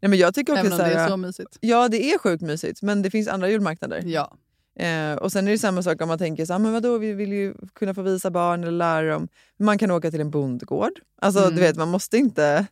[0.00, 1.58] Nej, men jag tycker också Även om det är så mysigt.
[1.60, 4.02] Ja, det är sjukt mysigt, men det finns andra julmarknader.
[4.04, 4.36] Ja.
[4.76, 7.12] Eh, och sen är det samma sak om man tänker så här, men vadå, vi
[7.12, 9.28] vill ju kunna få visa barn eller lära dem.
[9.58, 10.92] Man kan åka till en bondgård.
[11.20, 11.54] Alltså, Mm.
[11.54, 12.66] du vet, man måste inte...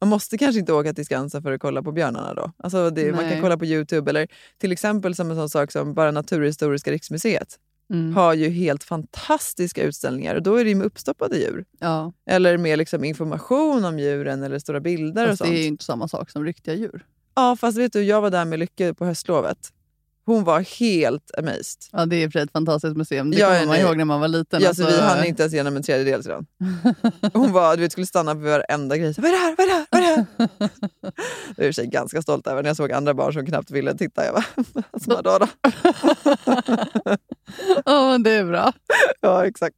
[0.00, 2.52] Man måste kanske inte åka till Skansen för att kolla på björnarna då.
[2.56, 4.28] Alltså det, man kan kolla på Youtube eller
[4.58, 7.58] till exempel som en sån sak som bara Naturhistoriska riksmuseet
[7.90, 8.14] Mm.
[8.16, 11.64] har ju helt fantastiska utställningar och då är det ju med uppstoppade djur.
[11.80, 12.12] ja.
[12.26, 15.50] Eller med liksom information om djuren eller stora bilder och Fast sånt.
[15.50, 17.04] det är ju inte samma sak som riktiga djur.
[17.34, 19.58] Ja, fast vet du, jag var där med Lycke på höstlovet.
[20.24, 21.78] Hon var helt amazed.
[21.92, 23.30] Ja, det är för ett fantastiskt museum.
[23.30, 24.62] Det Ja, kommer man ihåg när man var liten.
[24.62, 26.46] Ja, alltså, så vi hann inte ens igenom en tredjedel sedan.
[27.32, 29.14] Hon var, du vet, skulle stanna på varenda grej.
[29.18, 29.54] Vad är det här?
[29.58, 29.86] Vad är det här?
[29.90, 30.26] Vad är det
[30.58, 30.70] här?
[31.56, 33.46] Jag är i och för sig ganska stolt över när jag såg andra barn som
[33.46, 34.24] knappt ville titta.
[34.24, 34.44] Jag bara,
[34.90, 35.46] alltså, då?
[37.84, 38.72] Ja, men det är bra.
[39.20, 39.76] Ja, exakt.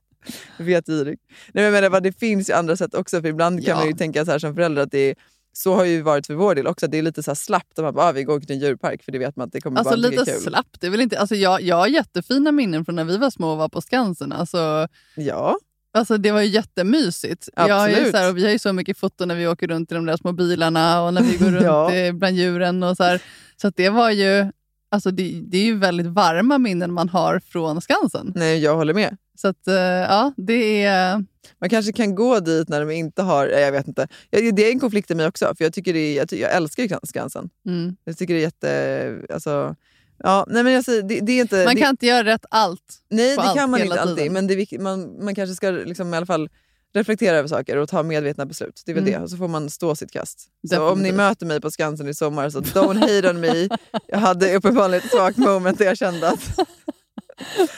[0.58, 1.18] Vetgirig.
[1.28, 3.20] Nej, men jag menar, vad, det finns ju andra sätt också.
[3.20, 3.76] För ibland kan Ja.
[3.76, 5.14] man ju tänka så här som förälder att det är,
[5.56, 6.86] så har ju varit för vår del också.
[6.86, 7.78] Det är lite så här slappt.
[7.78, 9.78] Man bara, ah, vi går till en djurpark för det vet man att det kommer
[9.78, 10.40] Alltså bara lite kul.
[10.40, 10.80] slappt.
[10.80, 13.50] Det är väl inte, alltså, jag, jag har jättefina minnen från när vi var små
[13.52, 14.32] och var på Skansen.
[14.32, 15.56] Alltså, Ja,
[15.96, 17.48] Alltså det var ju jättemysigt.
[17.56, 18.10] Jag har ju Absolut.
[18.14, 20.06] så här, och vi har ju så mycket foton när vi åker runt i de
[20.06, 21.92] där små bilarna och när vi går runt Ja.
[21.94, 22.82] eh, bland djuren.
[22.82, 23.22] Och så här.
[23.56, 24.46] så det var ju,
[24.90, 28.32] alltså det, det är ju väldigt varma minnen man har från Skansen.
[28.34, 29.16] Nej, jag håller med.
[29.34, 31.24] Så att, eh, ja, det är...
[31.58, 33.46] Man kanske kan gå dit när de inte har...
[33.46, 34.08] Jag vet inte.
[34.30, 36.88] Det är en konflikt i mig också, för jag, tycker är, jag, jag älskar ju
[37.02, 37.50] Skansen.
[37.66, 37.96] Mm.
[38.04, 39.34] Jag tycker det är jätte...
[39.34, 39.76] Alltså,
[40.18, 41.64] ja, nej men jag säger, det, det är inte...
[41.64, 42.80] Man det, kan inte göra rätt allt.
[43.10, 44.16] nej, det allt kan man inte alltid.
[44.16, 44.32] tiden.
[44.32, 46.48] Men det man, man kanske ska liksom i alla fall
[46.94, 48.82] reflektera över saker och ta medvetna beslut.
[48.86, 49.22] Det är väl Mm.
[49.22, 49.28] det.
[49.28, 50.48] Så får man stå sitt kast.
[50.70, 53.68] Så om ni möter mig på Skansen i sommar, så don't hate on me.
[54.06, 56.58] Jag hade uppenbarligen ett svagt moment där jag kände att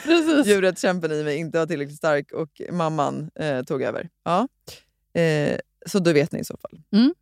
[0.03, 0.47] Precis.
[0.47, 4.09] djurrättskämpen i mig inte var tillräckligt stark och mamman eh, tog över.
[4.23, 4.47] Ja.
[5.21, 6.81] Eh, så då vet ni i så fall.
[6.93, 7.13] Mm.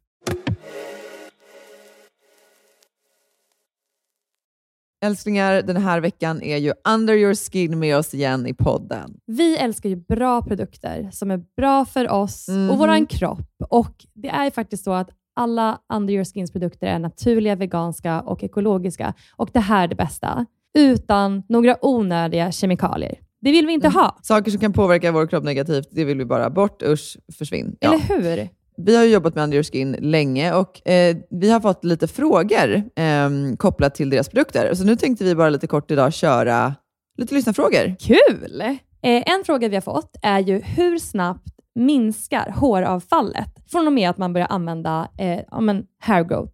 [5.06, 9.18] Älsklingar, den här veckan är ju Under your skin med oss igen i podden.
[9.26, 12.70] Vi älskar ju bra produkter som är bra för oss Mhm.
[12.70, 13.48] och våran kropp.
[13.70, 18.44] Och Det är faktiskt så att alla Under Your Skins produkter är naturliga, veganska och
[18.44, 19.14] ekologiska.
[19.36, 20.46] Och det här är det bästa.
[20.78, 23.20] Utan några onödiga kemikalier.
[23.42, 24.00] Det vill vi inte Mm.
[24.00, 24.20] ha.
[24.22, 26.84] Saker som kan påverka vår kropp negativt, det vill vi bara bort.
[26.84, 27.76] Usch, försvinn.
[27.80, 27.94] Ja.
[27.94, 28.00] Eller
[28.38, 28.50] hur?
[28.78, 32.08] Vi har ju jobbat med Under your skin länge och eh, vi har fått lite
[32.08, 34.74] frågor eh, kopplat till deras produkter.
[34.74, 36.76] Så nu tänkte vi bara lite kort idag köra
[37.18, 37.96] lite lyssnarfrågor.
[38.00, 38.62] Kul!
[38.62, 44.10] Eh, en fråga vi har fått är ju hur snabbt minskar håravfallet från och med
[44.10, 46.54] att man börjar använda eh, ja, men hair growth?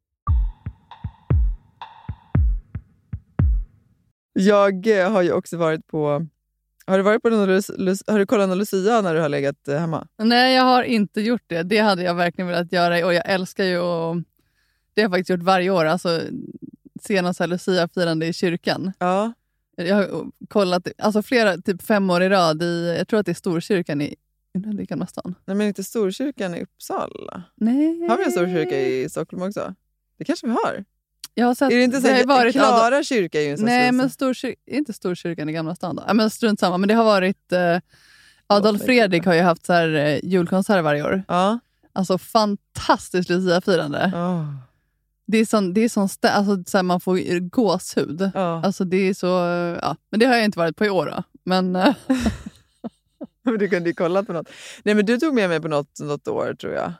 [4.33, 6.27] Jag eh, har ju också varit på...
[6.85, 7.49] Har du, varit på någon,
[8.07, 10.07] har du kollat någon Lucia när du har legat eh, hemma?
[10.17, 11.63] Nej, jag har inte gjort det.
[11.63, 14.17] Det hade jag verkligen velat göra och jag älskar ju att...
[14.93, 15.85] Det har jag faktiskt gjort varje år.
[15.85, 16.21] Alltså,
[17.01, 18.91] senast Lucia-firande i kyrkan.
[18.99, 19.33] Ja.
[19.75, 23.31] Jag har kollat alltså flera, typ fem år i rad i, jag tror att det
[23.31, 24.15] är Storkyrkan i,
[24.79, 25.35] i Gamla stan.
[25.45, 27.43] Nej, men inte Storkyrkan i Uppsala?
[27.55, 28.07] Nej.
[28.09, 29.75] Har vi en storkyrka i Stockholm också?
[30.17, 30.85] Det kanske vi har.
[31.33, 33.65] Jag har sett, Är det inte så ju varit Klara kyrka är ju en sån
[33.65, 36.03] Nej, stor- men storkyr, är inte Storkyrkan i Gamla stan då?
[36.07, 36.77] Ja, men strunt samma.
[36.77, 37.51] Men det har varit...
[37.51, 37.77] Eh,
[38.47, 41.23] Adolf Fredrik har ju haft så här, eh, julkonsert varje år.
[41.27, 41.59] Ja.
[41.93, 44.11] Alltså fantastiskt Lucia-firande.
[44.15, 44.55] Oh.
[45.27, 48.31] Det är sån, det är sån stä- alltså, så här, man får gåshud.
[48.33, 48.61] Ja.
[48.65, 49.27] Alltså det är så...
[49.81, 49.95] Ja.
[50.09, 51.23] Men det har jag inte varit på i år då.
[51.43, 51.95] Men eh,
[53.59, 54.49] du kunde ju kolla på något.
[54.83, 56.93] Nej, men du tog med mig på något, något år tror jag.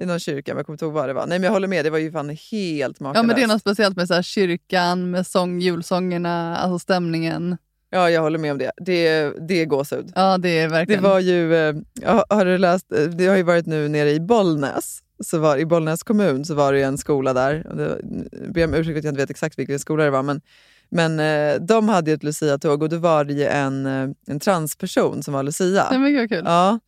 [0.00, 1.26] I någon kyrka, men jag kommer inte ihåg vad det var.
[1.26, 1.84] Nej, men jag håller med.
[1.84, 3.16] Det var ju fan helt makalöst.
[3.16, 7.56] ja, men det är något speciellt med så här, kyrkan, med sång, julsångerna, alltså stämningen.
[7.90, 8.70] Ja, jag håller med om det.
[8.76, 10.12] Det, det är gåshud.
[10.14, 11.02] Ja, det är Det verkligen...
[11.02, 14.20] var ju, eh, ja, har du läst, eh, det har ju varit nu nere i
[14.20, 14.98] Bollnäs.
[15.24, 17.66] Så var, I Bollnäs kommun så var det ju en skola där.
[17.76, 17.98] Det,
[18.44, 20.22] jag ber om ursäkt att jag inte vet exakt vilken skola det var.
[20.22, 20.40] Men,
[20.88, 23.86] men eh, de hade ju ett Lucia-tåg och då var det ju en,
[24.26, 25.86] en transperson som var Lucia.
[25.90, 26.42] Nej, men gud, kul.
[26.44, 26.78] Ja,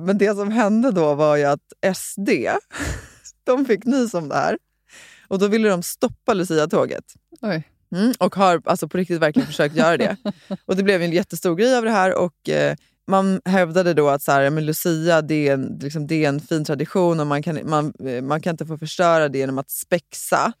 [0.00, 2.28] men det som hände då var ju att SD,
[3.44, 4.58] de fick nys om det här.
[5.28, 7.04] Och då ville de stoppa Lucia-tåget.
[7.40, 7.68] Oj.
[7.94, 10.16] Mm, och har alltså på riktigt verkligen försökt göra det.
[10.66, 14.22] Och det blev en jättestor grej av det här och eh, man hävdade då att
[14.22, 17.42] så här, men Lucia det är, en, liksom, det är en fin tradition och man
[17.42, 20.52] kan, man, eh, man kan inte få förstöra det genom att spexa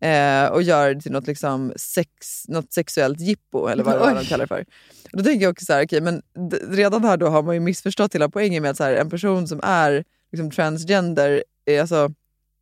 [0.00, 4.24] Eh, och gör det till något, liksom sex, något sexuellt jippo eller vad, vad de
[4.24, 4.64] kallar det för.
[5.12, 6.22] Och då tänker jag också så här, okej, men
[6.70, 9.48] redan här då har man ju missförstått hela poängen med att så här, en person
[9.48, 12.10] som är liksom, transgender, är, alltså,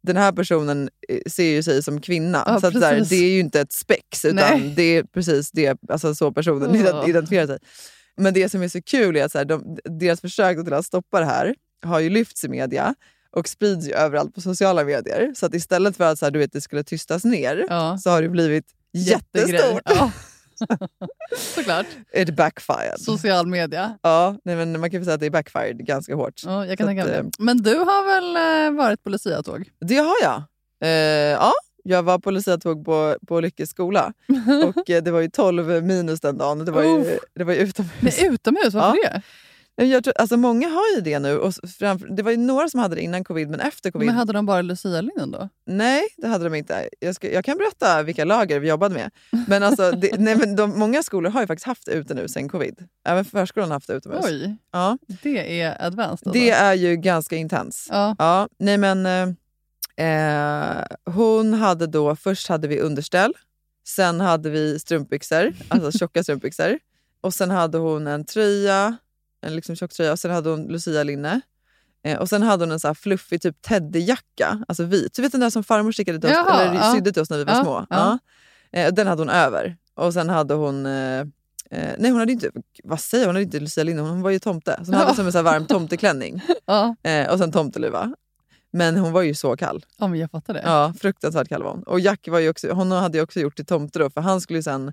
[0.02, 2.42] den här personen eh, ser ju sig som kvinna.
[2.46, 4.72] Ja, så att, så här, det är ju inte ett spex utan Nej.
[4.76, 7.58] det är precis det, alltså, så personen ident- identifierar sig.
[8.16, 11.20] Men det som är så kul är att så här, de, deras försök att stoppa
[11.20, 12.94] det här har ju lyfts i media
[13.36, 15.32] och sprids ju överallt på sociala medier.
[15.36, 17.98] Så att istället för att så här, du vet, det skulle tystas ner Ja.
[17.98, 19.52] så har det blivit Jättegrej.
[19.52, 19.82] jättestort.
[19.84, 20.10] Ja.
[21.54, 21.86] Såklart.
[22.14, 23.00] It backfired.
[23.00, 23.98] Social media.
[24.02, 26.42] Ja, nej, men man kan säga att det är backfired ganska hårt.
[26.44, 27.30] Ja, jag kan tänka mig eh, det.
[27.38, 28.36] Men du har väl
[28.72, 29.70] eh, varit på Lucia-tåg?
[29.80, 30.42] Det har jag.
[30.82, 30.90] Eh,
[31.32, 31.52] ja,
[31.84, 34.12] jag var på Lucia-tåg på, på Lyckes skola
[34.76, 36.64] och eh, det var ju 12 minus den dagen.
[36.64, 37.18] Det var ju, Uff.
[37.34, 38.20] det var ju utomhus.
[38.20, 39.22] Men utomhus, varför det?
[39.78, 41.38] Jag tror, alltså många har ju det nu.
[41.38, 44.06] Och framför, det var ju några som hade det innan covid, men efter covid...
[44.06, 45.48] Men hade de bara Lucia-linjen då?
[45.66, 46.88] Nej, det hade de inte.
[47.00, 49.10] Jag, ska, jag kan berätta vilka lager vi jobbade med.
[49.48, 52.28] Men, alltså, det, nej, men de, många skolor har ju faktiskt haft det ute nu
[52.28, 52.88] sen covid.
[53.04, 54.24] Även förskolan har haft det utomhus.
[54.24, 56.10] Oj, Ja, det är advanced.
[56.10, 56.30] Alltså.
[56.30, 57.88] det är ju ganska intens.
[57.90, 58.16] Ja.
[58.18, 59.06] Ja, nej men
[59.96, 63.32] eh, hon hade då, först hade vi underställ,
[63.86, 66.78] sen hade vi strumpbyxor, alltså tjocka strumpbyxor.
[67.20, 68.96] Och sen hade hon en tröja,
[69.46, 71.40] en liksom tjock tröja och sen hade hon Lucia-linne.
[72.04, 75.14] Eh, och sen hade hon en så fluffig typ teddyjacka, alltså vit.
[75.14, 76.92] Du vet den där som farmor stickade till oss, Jaha, eller ja.
[76.94, 77.86] sydde till oss när vi var Ja, små.
[77.90, 78.18] ja.
[78.72, 79.76] Eh, den hade hon över.
[79.94, 81.24] Och sen hade hon eh,
[81.70, 82.50] Eh, nej hon hade inte,
[82.84, 84.76] vad säger hon hade inte Lucia Linne, hon var ju tomte.
[84.84, 86.42] Så hon hade som en så här varm tomteklänning
[87.02, 88.14] eh, och sen tomteluva.
[88.70, 89.84] Men hon var ju så kall.
[89.98, 90.62] ja, men jag fattar det.
[90.64, 91.82] Ja, fruktansvärt kall var hon.
[91.82, 94.40] Och Jack var ju också, hon hade ju också gjort till tomte då, för han
[94.40, 94.92] skulle ju sen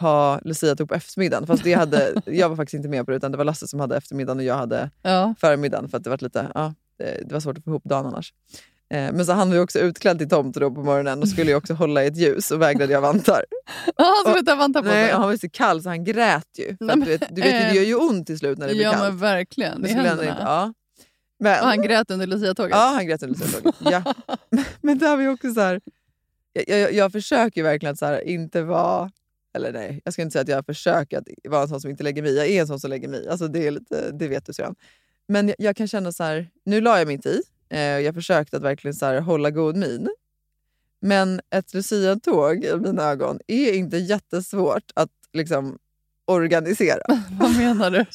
[0.00, 1.46] ha Lucia-tåg på eftermiddagen.
[1.46, 3.80] Fast det hade, jag var faktiskt inte med på det, utan det var Lasse som
[3.80, 5.34] hade eftermiddagen och jag hade Ja.
[5.40, 5.88] förmiddagen.
[5.88, 8.32] För att det var lite, ja, det, det var svårt att få ihop dagen annars.
[8.90, 11.56] Eh, men så han var ju också utklädd till tomte på morgonen och skulle ju
[11.56, 13.44] också hålla i ett ljus och vägrade jag vantar.
[13.96, 15.12] Han skulle inte vänta på Nej, sig.
[15.18, 16.66] han var så kall så han grät ju.
[16.80, 18.72] Nej, men, du vet, du vet, eh, det gör ju ont till slut när det
[18.74, 19.02] blir Ja kallt.
[19.04, 20.22] men verkligen, i händerna.
[20.22, 20.74] inte, ja.
[21.40, 22.70] Men, Och han grät under Lucia-tåget.
[22.76, 23.74] Ja, han grät under Lucia-tåget.
[23.80, 24.14] Ja.
[24.80, 25.80] Men där var ju också så här,
[26.52, 29.10] jag, jag, jag försöker verkligen att så här, inte vara...
[29.54, 32.02] Eller nej, jag ska inte säga att jag försöker att vara en sån som inte
[32.02, 32.34] lägger mig.
[32.34, 33.28] Jag är en sån som lägger mig.
[33.28, 34.74] Alltså, det, är lite, det vet du Syrran.
[35.26, 37.42] Men jag, jag kan känna så här, nu la jag mig inte i.
[37.68, 40.08] Eh, jag försökte att verkligen så här, hålla god min.
[41.00, 45.78] Men ett Lucia-tåg i mina ögon är inte jättesvårt att liksom
[46.24, 47.02] organisera.
[47.40, 47.98] Vad menar du?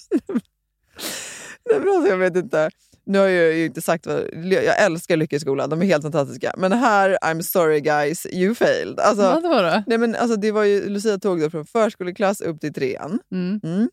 [1.70, 2.70] Nej, men alltså, jag vet inte.
[3.06, 4.22] Nu har jag ju inte sagt vad...
[4.44, 6.54] Jag älskar Lyckeskolan, de är helt fantastiska.
[6.58, 9.00] Men här, I'm sorry guys, you failed.
[9.00, 9.84] Alltså, Vadå då?
[9.88, 13.20] nej, men alltså, det var ju Lucia-tåg då från förskoleklass upp till trean.
[13.32, 13.60] Mm.
[13.64, 13.90] Mm.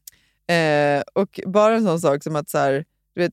[0.98, 3.32] Eh, och bara en sån sak som att så här, du vet,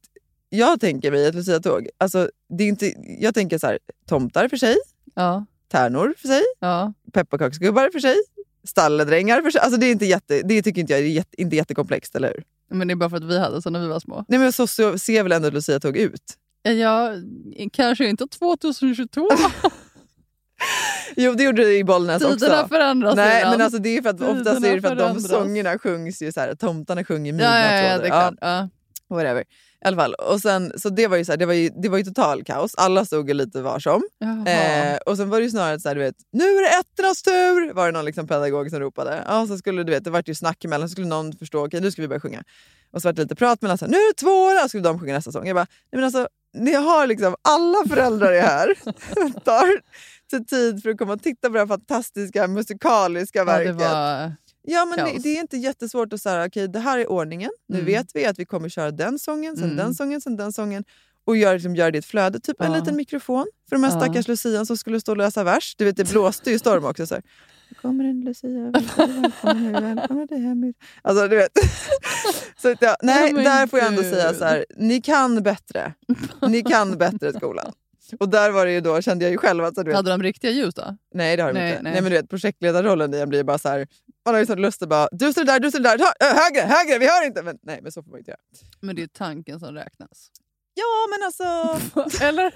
[0.49, 4.57] jag tänker mig ett Lucia-tåg, alltså, det är inte, jag tänker så här, tomtar för
[4.57, 4.75] sig,
[5.15, 5.45] Ja.
[5.71, 6.93] tärnor för sig, Ja.
[7.13, 8.15] pepparkaksgubbar för sig,
[8.63, 9.61] stalledrängar för sig.
[9.61, 12.43] Alltså, det, är inte jätte, det tycker inte jag är jätte, inte jättekomplext, eller hur?
[12.69, 14.25] Men det är bara för att vi hade så när vi var små.
[14.27, 16.33] Nej, men så, så ser väl ändå ett Lucia-tåg ut?
[16.63, 17.11] Ja,
[17.73, 19.27] kanske inte 2022.
[21.15, 22.67] Jo, det gjorde det i Bollnäs Tiderna också.
[22.67, 23.51] förändras Nej, redan.
[23.51, 25.31] men alltså det är för att oftast Tiderna är det för att de förändras.
[25.31, 28.33] sångerna sjungs ju så här, tomtarna sjunger ja, ja, ja, klart.
[28.41, 28.69] Ja.
[29.09, 29.41] Whatever.
[29.41, 30.13] I alla fall.
[30.13, 32.43] Och sen, så det var ju så här, det var ju, det var ju total
[32.43, 32.75] kaos.
[32.75, 34.03] Alla stod ju lite var som.
[34.17, 34.47] Jaha.
[34.47, 37.21] Eh, och sen var det ju snarare så här, du vet, nu är det ettornas
[37.21, 37.73] tur!
[37.73, 39.23] Var det någon liksom pedagog som ropade.
[39.27, 41.81] Ja, så skulle, du vet, det vart ju snack emellan, så skulle någon förstå, okej
[41.81, 42.43] nu ska vi börja sjunga.
[42.91, 44.69] Och så vart det lite prat mellan, så här, nu är det tvåorna!
[44.69, 45.47] Skulle de sjunga nästa sång.
[45.47, 48.73] Jag bara, nej men alltså, ni har liksom, alla föräldrar är här.
[49.45, 49.81] tar
[50.31, 53.75] sig tid för att komma och titta på det här fantastiska musikaliska ja, verket.
[53.75, 54.31] var...
[54.69, 55.23] Ja, men det, kaos.
[55.23, 57.51] det är inte jättesvårt att säga, okej det här är ordningen.
[57.67, 57.85] Nu Mm.
[57.85, 59.77] vet vi att vi kommer köra den sången, sen Mm.
[59.77, 60.83] den sången, sen den sången.
[61.25, 62.79] Och gör, liksom, gör det i ett flöde, typ en Ja.
[62.79, 63.99] liten mikrofon för de här Ja.
[63.99, 65.75] stackars lucian som skulle stå och läsa vers.
[65.77, 67.07] Du vet, det blåste ju storm också.
[67.07, 67.23] Så här.
[67.69, 70.73] "Nu kommer en lucia, välkommen, välkommen till hem.
[71.01, 71.51] Alltså, du vet.
[72.61, 75.93] så, ja, nej, men där får jag ändå säga så här, ni kan bättre.
[76.47, 77.71] Ni kan bättre skolan.
[78.19, 79.75] Och där var det ju då, kände jag ju själv att...
[79.75, 80.97] Så, du vet, Hade de riktiga ljus då?
[81.13, 81.83] Nej, det har de Nej, inte.
[81.83, 81.91] Nej.
[81.93, 82.01] nej.
[82.01, 83.87] men du vet, projektledarrollen i en blir bara så här...
[84.27, 86.61] Man har ju sån lust att bara, du ställer där, du ställer där, ta, högre,
[86.61, 87.43] högre, vi hör inte!
[87.43, 88.39] Men nej, men så får man inte göra.
[88.79, 90.31] Men det är tanken som räknas.
[90.73, 92.23] Ja, men alltså...
[92.25, 92.55] Eller?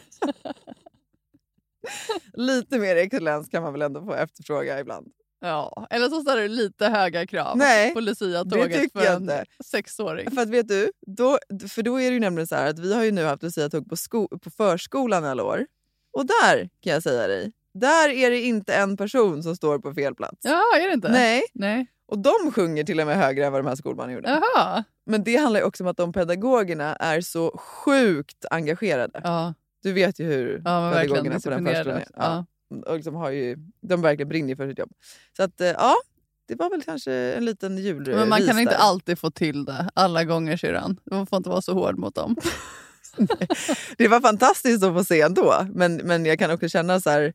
[2.34, 5.08] lite mer excellens kan man väl ändå få efterfråga ibland.
[5.40, 5.88] Ja.
[5.90, 9.46] Eller så ställer du lite höga krav Nej, på Lucia-tåget för en inte.
[9.66, 10.32] sexåring.
[10.32, 13.04] För att vet du, då, för då är det ju nämligen så att vi har
[13.04, 15.68] ju nu haft Lucia-tåg på, sko, på förskolan alla år.
[16.14, 19.94] Och där kan jag säga dig, där är det inte en person som står på
[19.94, 20.38] fel plats.
[20.42, 21.12] Ja, är det inte?
[21.12, 21.88] Nej, Nej.
[22.08, 24.42] och de sjunger till och med högre än vad de här skolbarnen gjorde.
[24.56, 24.84] Jaha.
[25.06, 29.22] Men det handlar också om att de pedagogerna är så sjukt engagerade.
[29.24, 29.54] Ja,
[29.84, 32.06] Du vet ju hur ja pedagogerna på den förskolan är.
[32.16, 32.46] Ja.
[32.86, 34.92] Och liksom har ju, de verkligen brinner för sitt jobb.
[35.38, 35.96] Så att eh, ja,
[36.48, 38.80] det var väl kanske en liten julvis Men man kan inte där.
[38.80, 41.00] alltid få till det alla gånger syrran.
[41.12, 42.36] Man får inte vara så hård mot dem.
[43.98, 45.68] Det var fantastiskt att få se ändå.
[45.74, 47.34] Men, men jag kan också känna så här...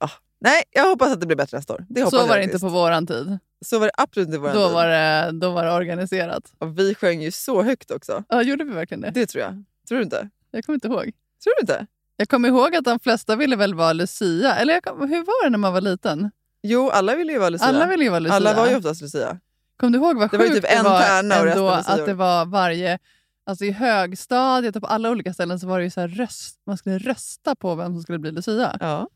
[0.00, 1.86] ah, nej, jag hoppas att det blir bättre nästa år.
[1.88, 3.38] Det Så var det inte på våran tid.
[3.64, 4.74] Så var det absolut inte på vår Då tid.
[4.74, 6.42] var, det, då var det organiserat.
[6.58, 8.24] Och vi sjöng ju så högt också.
[8.28, 9.10] Ja, gjorde vi verkligen det?
[9.10, 9.64] Det tror jag.
[9.88, 10.28] Tror du inte?
[10.50, 11.12] Jag kommer inte ihåg.
[11.44, 11.86] Tror du inte?
[12.16, 14.56] Jag kommer ihåg att de flesta ville väl vara Lucia.
[14.56, 16.30] Eller kom, hur var det när man var liten?
[16.62, 17.68] Jo, alla ville ju vara Lucia.
[17.68, 18.36] Alla ville ju vara Lucia.
[18.36, 19.38] Alla var ju oftast Lucia.
[19.76, 21.78] Kom du ihåg vad Det var ju sjukt typ en tärna och resten ändå var
[21.78, 22.98] att det var varje...
[23.46, 26.60] Alltså i högstadiet och på alla olika ställen så var det ju så här röst,
[26.66, 28.76] man skulle rösta på vem som skulle bli Lucia.
[28.80, 29.08] Ja.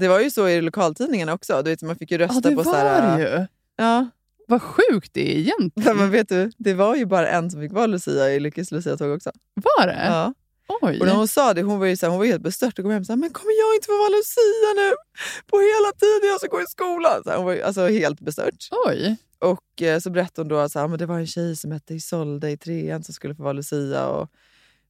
[0.00, 1.62] Det var ju så i lokaltidningarna också.
[1.62, 3.46] Du vet, man fick ju rösta Ja, det på så var här, det ju.
[3.76, 4.06] Ja.
[4.48, 5.96] Vad sjukt det är Ja, egentligen.
[5.96, 9.10] men vet du, det var ju bara en som fick vara Lucia i Lyckes Lucia-tåg
[9.10, 9.30] också.
[9.54, 10.04] Var det?
[10.06, 10.34] Ja.
[10.82, 11.00] Oj.
[11.00, 12.84] Och när hon sa det, hon var ju, så här, hon var helt bestört och
[12.84, 14.92] kom hem och sa men kommer jag inte få vara Lucia nu?
[15.46, 17.22] På hela tiden jag ska gå i skolan.
[17.24, 18.68] Så hon var ju alltså helt bestört.
[18.86, 19.16] Oj.
[19.38, 22.56] Och eh, så berättade hon då att det var en tjej som hette Isolde i
[22.56, 24.06] trean som skulle få vara Lucia.
[24.06, 24.28] Och,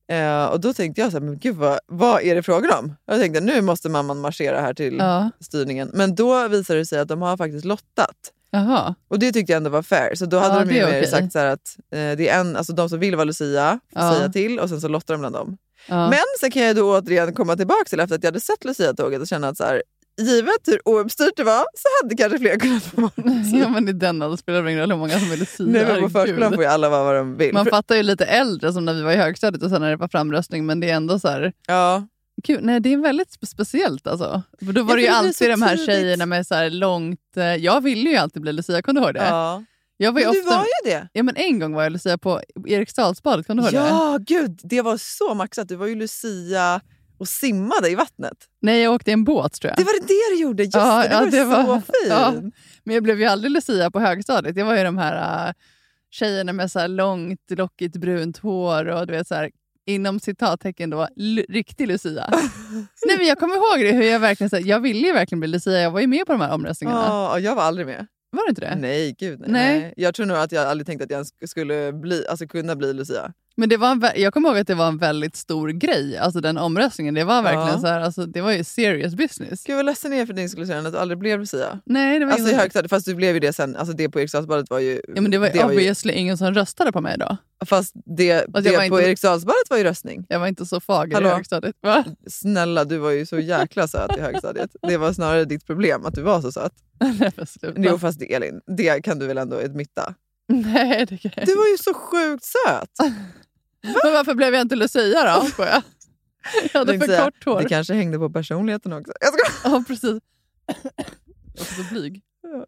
[0.08, 2.94] eh, och då tänkte jag så här, men gud vad, vad är det frågan om?
[3.06, 5.30] Jag tänkte nu måste mamman marschera här till Ja.
[5.40, 5.90] styrningen.
[5.94, 8.16] Men då visade det sig att de har faktiskt lottat.
[8.50, 8.94] Jaha.
[9.08, 10.14] Och det tyckte jag ändå var fair.
[10.14, 11.06] Så då hade Ja, de ju okej.
[11.06, 14.14] sagt så att eh, det är en, alltså de som vill vara Lucia får Ja.
[14.14, 15.56] säga till och sen så lottar de bland dem.
[15.88, 16.10] Ja.
[16.10, 19.20] Men sen kan jag då återigen komma tillbaka till efter att jag hade sett Lucia-tåget
[19.20, 19.82] och känna att så här,
[20.18, 23.58] givet hur ouppstyrt det var så hade kanske fler kunnat få Lucia.
[23.60, 25.66] ja, men i den åldern spelar det ingen roll hur många som är Lucia.
[25.66, 27.52] Nej, men på förskolan får ju alla vara vad de vill.
[27.54, 29.96] Man fattar ju lite äldre som när vi var i högstadiet och sen när det
[29.96, 31.52] var framröstning, men det är ändå så här...
[31.66, 32.06] ja.
[32.44, 32.58] Kul.
[32.62, 34.42] Nej, det är väldigt spe- speciellt alltså.
[34.64, 35.86] För då var Ja, det ju alltid de här tidigt.
[35.86, 37.18] tjejerna med så här långt...
[37.36, 39.20] eh, Jag ville ju alltid bli Lucia, kommer du ihåg det?
[39.24, 39.64] ja.
[39.96, 41.08] Jag var ju Men du ofta, var ju det.
[41.12, 43.88] ja, men en gång var jag Lucia på Eriksdalsbadet, kommer du ihåg det?
[43.88, 44.60] Ja, gud.
[44.64, 45.68] Det var så maxat.
[45.68, 46.80] Du var ju Lucia
[47.18, 48.36] och simmade i vattnet.
[48.60, 49.78] Nej, jag åkte i en båt tror jag.
[49.78, 50.62] Det var det det du gjorde.
[50.62, 52.08] Just Ja, det, det ja, var, det var- så fint.
[52.08, 52.32] ja.
[52.84, 54.56] Men jag blev ju aldrig Lucia på högstadiet.
[54.56, 55.52] Jag var ju de här uh,
[56.10, 59.50] tjejerna med så långt, lockigt brunt hår och du vet så här,
[59.86, 61.08] inom citattecken då,
[61.48, 62.26] riktig Lucia.
[63.06, 65.40] Nej, men jag kommer ihåg det, hur jag verkligen så här, jag ville ju verkligen
[65.40, 65.80] bli Lucia.
[65.80, 67.00] Jag var ju med på de här omröstningarna.
[67.06, 68.06] Ja, jag var aldrig med.
[68.30, 68.76] Var det inte det?
[68.76, 69.50] Nej, gud nej.
[69.50, 69.80] Nej.
[69.80, 69.94] nej.
[69.96, 72.92] Jag tror nog att jag aldrig tänkte att jag sk- skulle bli, alltså kunna bli
[72.92, 73.32] Lucia.
[73.58, 76.40] Men det var en, jag kommer ihåg att det var en väldigt stor grej, alltså
[76.40, 77.14] den omröstningen.
[77.14, 77.78] Det var verkligen Ja.
[77.80, 79.64] så här, alltså, det var ju serious business.
[79.64, 81.80] Gud vad ledsen jag är för din skull att du aldrig blev Lucia.
[81.84, 83.76] Nej, det var Alltså högstadiet, fast du blev ju det sen.
[83.76, 85.00] Alltså det på Eriksdalsbadet var ju...
[85.14, 87.36] ja, men det var, det var ju obviously ingen som röstade på mig då.
[87.66, 90.26] fast det, jag det på inte- Eriksdalsbadet var ju röstning.
[90.28, 91.28] Jag var inte så fager Hallå?
[91.28, 91.76] i högstadiet.
[91.82, 92.04] Va?
[92.26, 94.70] Snälla, du var ju så jäkla söt i högstadiet.
[94.88, 96.72] Det var snarare ditt problem att du var så söt.
[97.00, 97.32] Nej.
[97.76, 100.14] Jo fast Elin, det kan du väl ändå admitta?
[100.48, 102.90] Nej, det kan jag Du var ju så sjugt söt!
[103.86, 105.46] Men varför blev jag inte Lucia då?
[105.46, 105.82] Skojar.
[106.72, 107.62] Jag hade för kort hår.
[107.62, 109.12] Det kanske hängde på personligheten också.
[109.20, 109.52] Jag ska...
[109.70, 110.22] Ja, precis.
[111.54, 112.22] Jag var så blyg.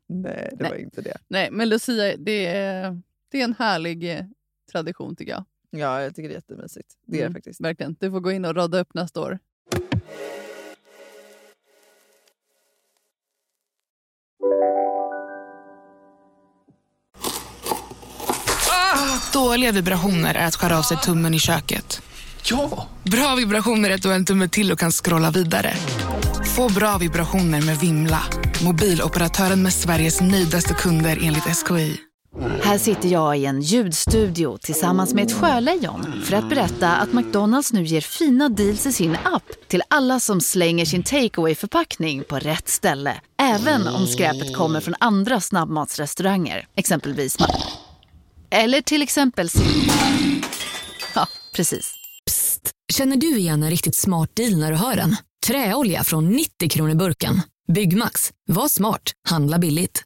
[0.09, 0.71] Nej, det Nej.
[0.71, 1.17] var inte det.
[1.29, 3.01] Nej, men Lucia, det är,
[3.31, 4.25] det är en härlig eh,
[4.73, 5.45] tradition tycker jag.
[5.71, 6.95] Ja, jag tycker det är jättemysigt.
[7.07, 7.61] Det är det Mm, faktiskt.
[7.61, 7.97] Verkligen.
[8.01, 9.39] Du får gå in och rodda upp nästa år.
[19.33, 22.03] Dåliga vibrationer är att skära av sig tummen i köket.
[22.43, 22.89] Ja!
[23.03, 25.75] Bra vibrationer är att du har en tumme till och kan scrolla vidare.
[26.57, 28.23] Få bra vibrationer med Vimla.
[28.65, 32.01] Mobiloperatören med Sveriges nöjdaste kunder enligt SKI.
[32.63, 37.73] Här sitter jag i en ljudstudio tillsammans med ett sjölejon för att berätta att McDonalds
[37.73, 42.39] nu ger fina deals i sin app till alla som slänger sin takeaway förpackning på
[42.39, 43.15] rätt ställe.
[43.43, 47.37] Även om skräpet kommer från andra snabbmatsrestauranger, exempelvis
[48.51, 49.49] eller till exempel
[51.15, 51.95] Ja, precis.
[52.27, 52.71] Psst!
[52.93, 55.17] Känner du igen en riktigt smart deal när du hör den?
[55.47, 57.43] Träolja från 90 kronor burken.
[57.73, 58.33] Byggmax.
[58.47, 59.13] Var smart.
[59.29, 60.05] Handla billigt.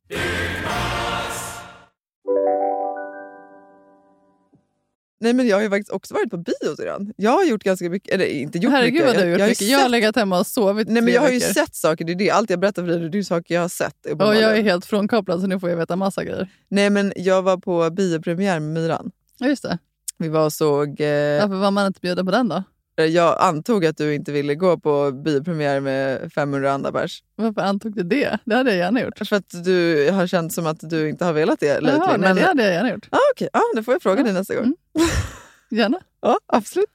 [5.23, 7.13] Nej men jag har ju faktiskt också varit på bio redan.
[7.17, 9.07] Jag har gjort ganska mycket, eller inte gjort Herregud mycket.
[9.07, 9.69] vad du har gjort jag, mycket.
[9.69, 12.17] Jag har legat hemma och sovit Nej men jag har ju sett saker, det är
[12.17, 12.31] det.
[12.31, 14.07] Allt jag berättar för dig det är saker jag har sett.
[14.07, 16.49] Och jag är helt frånkopplad så nu får jag veta massa grejer.
[16.69, 19.11] Nej men jag var på biopremiär med Myran.
[19.39, 19.79] Ja, just det.
[20.19, 20.89] Vi var och såg...
[21.01, 22.63] Eh, Varför var man inte bjuden på den då?
[22.97, 27.23] Jag antog att du inte ville gå på biopremiär med 500 andra pers.
[27.37, 28.39] Varför antog du det?
[28.45, 29.19] Det hade jag gärna gjort.
[29.29, 31.99] För att du har känt som att du inte har velat det lately.
[32.07, 33.09] Jaha, men, det hade jag gärna gjort.
[33.11, 33.49] ah, okej.
[33.53, 34.65] ah, då får jag fråga dig nästa gång.
[34.65, 34.77] Mm.
[35.71, 36.01] Gärna.
[36.21, 36.87] Ja, absolut.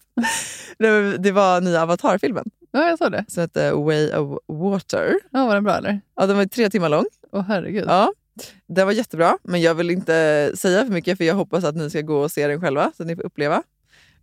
[1.20, 3.26] Det var nya Avatar-filmen Ja, jag sa det.
[3.28, 5.14] som hette Way of Water.
[5.32, 6.02] Ja, var den bra eller?
[6.16, 7.06] Ja, den var tre timmar lång.
[7.32, 7.86] Åh herregud.
[7.88, 8.14] Ja,
[8.68, 11.90] den var jättebra, men jag vill inte säga för mycket för jag hoppas att ni
[11.90, 13.64] ska gå och se den själva så att ni får uppleva.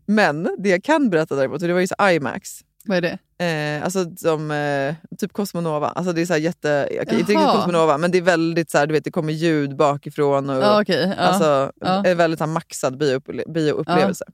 [0.06, 2.60] Men det jag kan berätta däremot, det var ju så IMAX.
[2.86, 3.18] Vad är det?
[3.44, 5.88] Eh, alltså som eh, typ Cosmonova.
[5.88, 6.84] Alltså det är så jätte...
[6.90, 7.36] Okej, inte riktigt.
[7.36, 10.50] Cosmonova, men det är väldigt så här, du vet det kommer ljud bakifrån.
[10.50, 11.14] Och, Ja, okej.
[11.16, 11.22] Ja.
[11.22, 12.04] Alltså Ja.
[12.06, 14.24] en väldigt så här, maxad bioupple- bioupplevelse.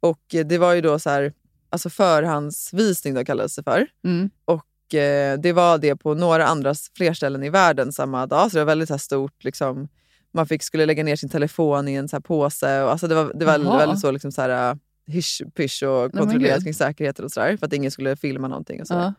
[0.00, 1.32] Och eh, det var ju då så här,
[1.70, 3.86] alltså förhandsvisning då kallades det för.
[4.04, 4.30] Mm.
[4.44, 8.50] Och eh, det var det på några andra fler ställen i världen samma dag.
[8.50, 9.44] Så det var väldigt så här, stort.
[9.44, 9.88] Liksom,
[10.34, 12.82] man fick, skulle lägga ner sin telefon i en så här, påse.
[12.82, 14.78] Och, alltså, det var, det var väldigt så liksom, så här,
[15.08, 17.56] hysch-pysch och kontrollerat kring säkerheten och sådär.
[17.56, 18.80] För att ingen skulle filma någonting.
[18.80, 19.00] Och, sådär.
[19.00, 19.12] Ja.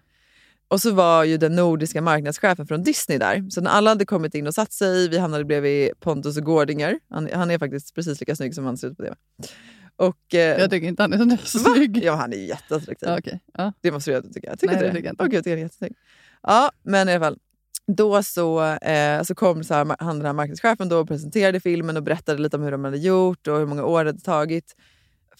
[0.67, 3.49] och så var ju den nordiska marknadschefen från Disney där.
[3.49, 6.99] Så när alla hade kommit in och satt sig, vi hamnade bredvid Pontus Gårdinger.
[7.09, 9.15] Han, han är faktiskt precis lika snygg som han ser ut på TV.
[9.95, 12.03] Och, eh, Jag tycker inte han är så snygg.
[12.03, 13.09] Ja, han är jätteattraktiv.
[13.09, 13.39] Ja, okej.
[13.53, 13.73] Ja.
[13.81, 14.55] Det måste du inte tycka.
[14.55, 14.93] Tycker Nej, det det?
[14.93, 15.23] tycker jag inte.
[15.23, 15.93] Åh, gud, jag tycker han är jättesnygg.
[16.43, 17.37] Ja, men i alla fall.
[17.87, 21.97] Då så, eh, så kom så här, han den här marknadschefen då och presenterade filmen
[21.97, 24.75] och berättade lite om hur de hade gjort och hur många år det hade tagit.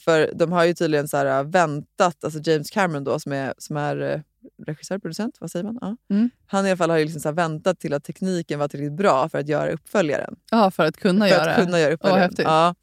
[0.06, 3.78] För de har ju tydligen så här, väntat, alltså James Cameron då som är, som
[3.78, 4.22] är eh,
[4.66, 5.78] regissör, producent, vad säger man?
[5.82, 6.16] Ja.
[6.16, 6.30] Mm.
[6.48, 9.30] Han i alla fall har ju liksom så väntat till att tekniken var tillräckligt bra
[9.30, 10.36] för att göra uppföljaren.
[10.52, 12.22] Ja, för att kunna för göra att kunna göra uppföljaren.
[12.22, 12.46] häftigt.
[12.46, 12.76] ja.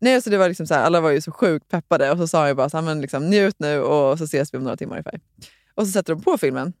[0.00, 2.28] Nej, så det var liksom så här, alla var ju så sjukt peppade och så
[2.28, 4.64] sa han ju bara så här, men liksom, njut nu och så ses vi om
[4.64, 5.20] några timmar ungefär.
[5.74, 6.72] Och så sätter de på filmen.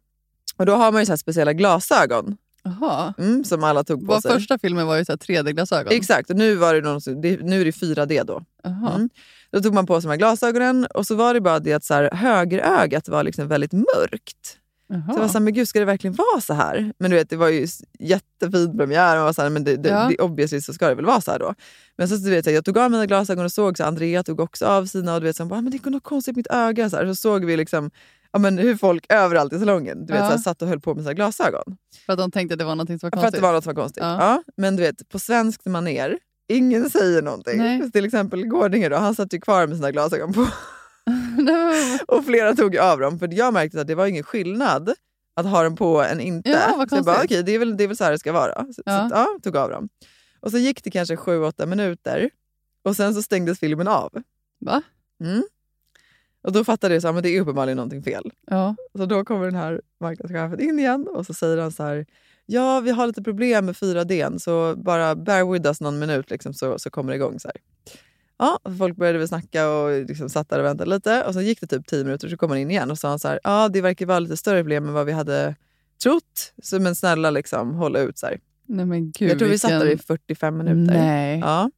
[0.56, 3.14] Och då har man ju så speciella glasögon Jaha.
[3.18, 4.30] mm, som alla tog på Vår sig.
[4.30, 5.92] första filmen var ju så här 3D-glasögon.
[5.92, 7.00] Exakt, och nu, var det någon,
[7.46, 8.44] nu är det 4D då.
[8.62, 8.94] Jaha.
[8.94, 9.08] Mm.
[9.52, 11.84] Då tog man på sig de här glasögonen och så var det bara det att
[11.84, 14.58] så här, högerögat var liksom väldigt mörkt.
[14.90, 15.02] Jaha.
[15.06, 16.92] Så jag var såhär, men gud ska det verkligen vara så här?
[16.98, 17.66] Men du vet, det var ju
[17.98, 20.06] jättefin premiär och man var så här, men det, det, Ja.
[20.10, 21.54] det, obviously så ska det väl vara så här då.
[21.96, 24.66] Men så du vet, jag tog av mina glasögon och såg så Andrea tog också
[24.66, 26.90] av sina och du vet, så bara, men det är något konstigt med mitt öga.
[26.90, 27.90] Så, här, så såg vi liksom
[28.32, 30.26] ja, men hur folk överallt i salongen du vet, Ja.
[30.26, 31.76] så här, satt och höll på med sina glasögon.
[32.06, 33.28] För att de tänkte att det var något som var För konstigt.
[33.28, 34.02] att det var något som var konstigt.
[34.02, 34.16] Ja.
[34.20, 34.42] Ja.
[34.56, 36.18] men du vet, på svenskt maner
[36.48, 37.58] ingen säger någonting.
[37.58, 37.90] Nej.
[37.90, 40.46] Till exempel Gårdinger då, han satt ju kvar med sina glasögon på.
[42.16, 43.18] Och flera tog av dem.
[43.18, 44.92] För jag märkte att det var ingen skillnad
[45.36, 46.50] att ha dem på än inte.
[46.50, 48.32] Ja, så jag bara, okej, det, är väl, det är väl så här det ska
[48.32, 48.66] vara.
[48.72, 49.08] Så, Ja.
[49.08, 49.88] så ja, tog av dem.
[50.40, 52.30] Och så gick det kanske sju, åtta minuter.
[52.82, 54.22] Och sen så stängdes filmen av.
[54.60, 54.82] Va?
[55.24, 55.42] Mm.
[56.42, 58.30] Och då fattade jag att det är uppenbarligen någonting fel.
[58.46, 58.76] Ja.
[58.96, 62.06] Så då kommer den här marknadschefen in igen och så säger han så här.
[62.50, 66.54] Ja, vi har lite problem med 4D så bara bear with us någon minut liksom,
[66.54, 67.40] så, så kommer det igång.
[67.40, 67.56] Så här.
[68.38, 71.24] Ja, folk började väl snacka och liksom satt där och väntade lite.
[71.24, 73.28] Och så gick det typ 10 minuter så kom han in igen och sa så
[73.28, 73.40] här.
[73.44, 75.54] Ja, det verkar vara lite större problem än vad vi hade
[76.02, 76.52] trott.
[76.62, 78.18] Så, men snälla, liksom, håll ut.
[78.18, 78.40] Så här.
[78.66, 79.30] Nej men gud.
[79.30, 80.94] Jag tror vi satt där i vilken- 45 minuter.
[80.94, 81.38] Nej.
[81.38, 81.70] Ja.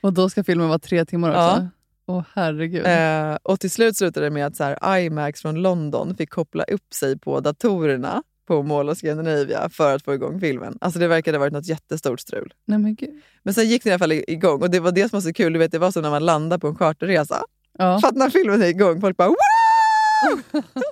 [0.00, 1.38] Och då ska filmen vara tre timmar också?
[1.40, 1.68] Ja.
[2.06, 2.86] Åh herregud.
[2.86, 6.64] Eh, och till slut slutade det med att så här, IMAX från London fick koppla
[6.64, 10.78] upp sig på datorerna på Mall of Scandinavia för att få igång filmen.
[10.80, 12.54] Alltså det verkade ha varit något jättestort strul.
[12.64, 13.20] Nej men gud.
[13.42, 15.32] Men sen gick det i alla fall igång och det var det som var så
[15.32, 15.52] kul.
[15.52, 17.42] Du vet, det var som när man landar på en charterresa.
[17.78, 18.00] Ja.
[18.00, 19.36] För att när filmen är igång, folk bara wow!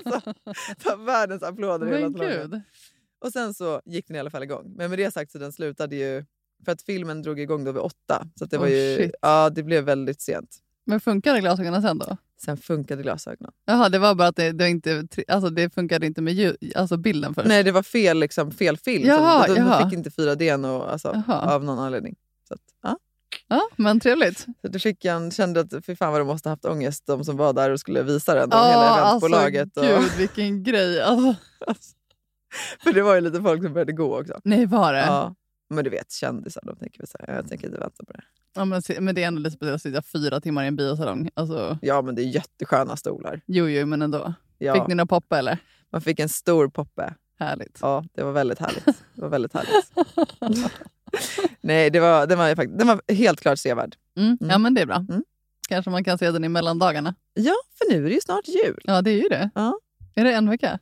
[0.05, 0.21] så,
[0.91, 2.51] så världens applåder hela Men salongen.
[2.51, 2.61] gud.
[3.25, 4.75] Och sen så gick den i alla fall igång.
[4.77, 6.25] Men med det sagt så den slutade ju...
[6.65, 8.27] För att filmen drog igång då vid åtta.
[8.39, 8.97] Så det var Oh, ju...
[8.97, 9.15] shit.
[9.23, 10.57] Ja, det blev väldigt sent.
[10.87, 12.17] Men funkade glasögonen sen då?
[12.45, 13.53] Sen funkade glasögonen.
[13.65, 16.97] Jaha, det var bara att det, det, inte, alltså det funkade inte med ljud, alltså
[16.97, 17.49] bilden först?
[17.49, 19.07] Nej, det var fel, liksom, fel film.
[19.07, 19.85] Jaha, så jaha.
[19.85, 22.17] fick inte 4D och, alltså, av någon anledning.
[22.49, 22.99] Så att, ja.
[23.49, 24.39] Ja, men trevligt.
[24.39, 27.25] Så då fick jag, kände att fy fan vad de måste ha haft ångest, de
[27.25, 28.49] som var där och skulle visa den.
[28.53, 29.79] Ja, hela eventbolaget.
[29.79, 31.01] alltså och, gud vilken grej.
[31.01, 31.35] Alltså,
[32.83, 34.41] för det var ju lite folk som började gå också.
[34.45, 35.07] nej var det?
[35.07, 35.35] Ja.
[35.69, 35.75] Ja.
[35.75, 38.65] Men du vet, kändisar, de tänker så här, jag tänker inte vänta på det.
[38.65, 41.31] men, se- men det är ändå lite speciellt att sitta fyra timmar i en biosalong.
[41.35, 43.41] Alltså, Ja, men det är jättesköna stolar.
[43.47, 44.35] jo, jo, men ändå.
[44.59, 45.59] Ja, Fick ni några poppa eller?
[45.91, 47.15] Man fick en stor poppe.
[47.39, 47.79] Härligt.
[47.83, 48.85] Ja, det var väldigt härligt.
[48.85, 49.93] Det var väldigt härligt.
[51.61, 53.97] Nej, det var, den, var, den var helt klart sevärd.
[54.17, 54.29] Mm.
[54.41, 54.51] Mm.
[54.51, 54.97] Ja, men det är bra.
[54.97, 55.25] Mm.
[55.69, 57.15] Kanske man kan se den i mellandagarna.
[57.35, 58.81] Ja, för nu är det ju snart jul.
[58.85, 59.51] Ja, det är ju det.
[59.55, 59.79] Ja.
[60.15, 60.79] Är det en vecka?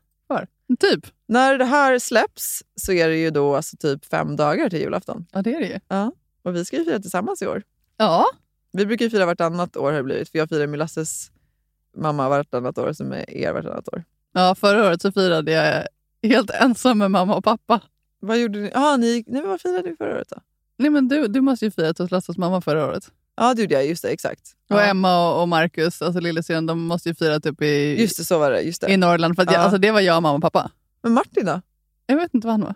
[0.81, 1.07] Typ.
[1.27, 5.27] När det här släpps så är det ju då alltså typ fem dagar till julafton.
[5.33, 5.79] Ja, det är det ju.
[5.89, 6.13] Ja.
[6.43, 7.63] Och vi ska ju fira tillsammans i år.
[7.97, 8.27] Ja,
[8.73, 10.29] Vi brukar ju fira vartannat år har det blivit.
[10.31, 11.31] För jag firar med Lasses
[11.97, 14.05] mamma vartannat år som är er vartannat år.
[14.33, 15.87] ja förra året så firade jag
[16.31, 17.81] helt ensam med mamma och pappa.
[18.21, 18.71] Vad gjorde ni?
[18.75, 20.37] Ah, ni nej, vad firade ni förra året då?
[20.79, 23.11] Nej, men du, du måste ju firat hos Lasses mamma förra året.
[23.37, 23.87] Ja, det gjorde jag.
[23.87, 24.41] Just det, exakt.
[24.71, 24.83] Och Ja.
[24.83, 28.39] Emma och, och Marcus, alltså lillsyrran, de måste ju firat upp i, Just det, så
[28.39, 28.61] var det.
[28.61, 28.93] Just det.
[28.93, 29.37] i Norrland.
[29.37, 29.63] För att jag, Ja.
[29.63, 30.71] alltså, det var jag, mamma och pappa.
[31.03, 31.61] Men Martin då?
[32.07, 32.75] Jag vet inte vad han var.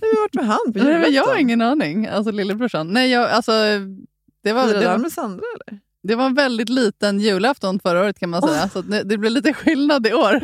[0.00, 1.38] Nu har varit med han på men jag har julafton.
[1.40, 2.06] ingen aning.
[2.06, 2.92] Alltså lillebrorsan.
[2.92, 3.52] Nej, jag, alltså,
[4.44, 5.80] det, var, Firade det, han var, med Sandra eller?
[6.02, 8.68] det var en väldigt liten julafton förra året kan man säga.
[8.68, 10.40] Så att det, blir lite skillnad i år.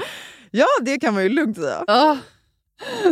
[0.51, 1.85] Ja, det kan man ju lugnt säga.
[1.87, 2.19] Ja,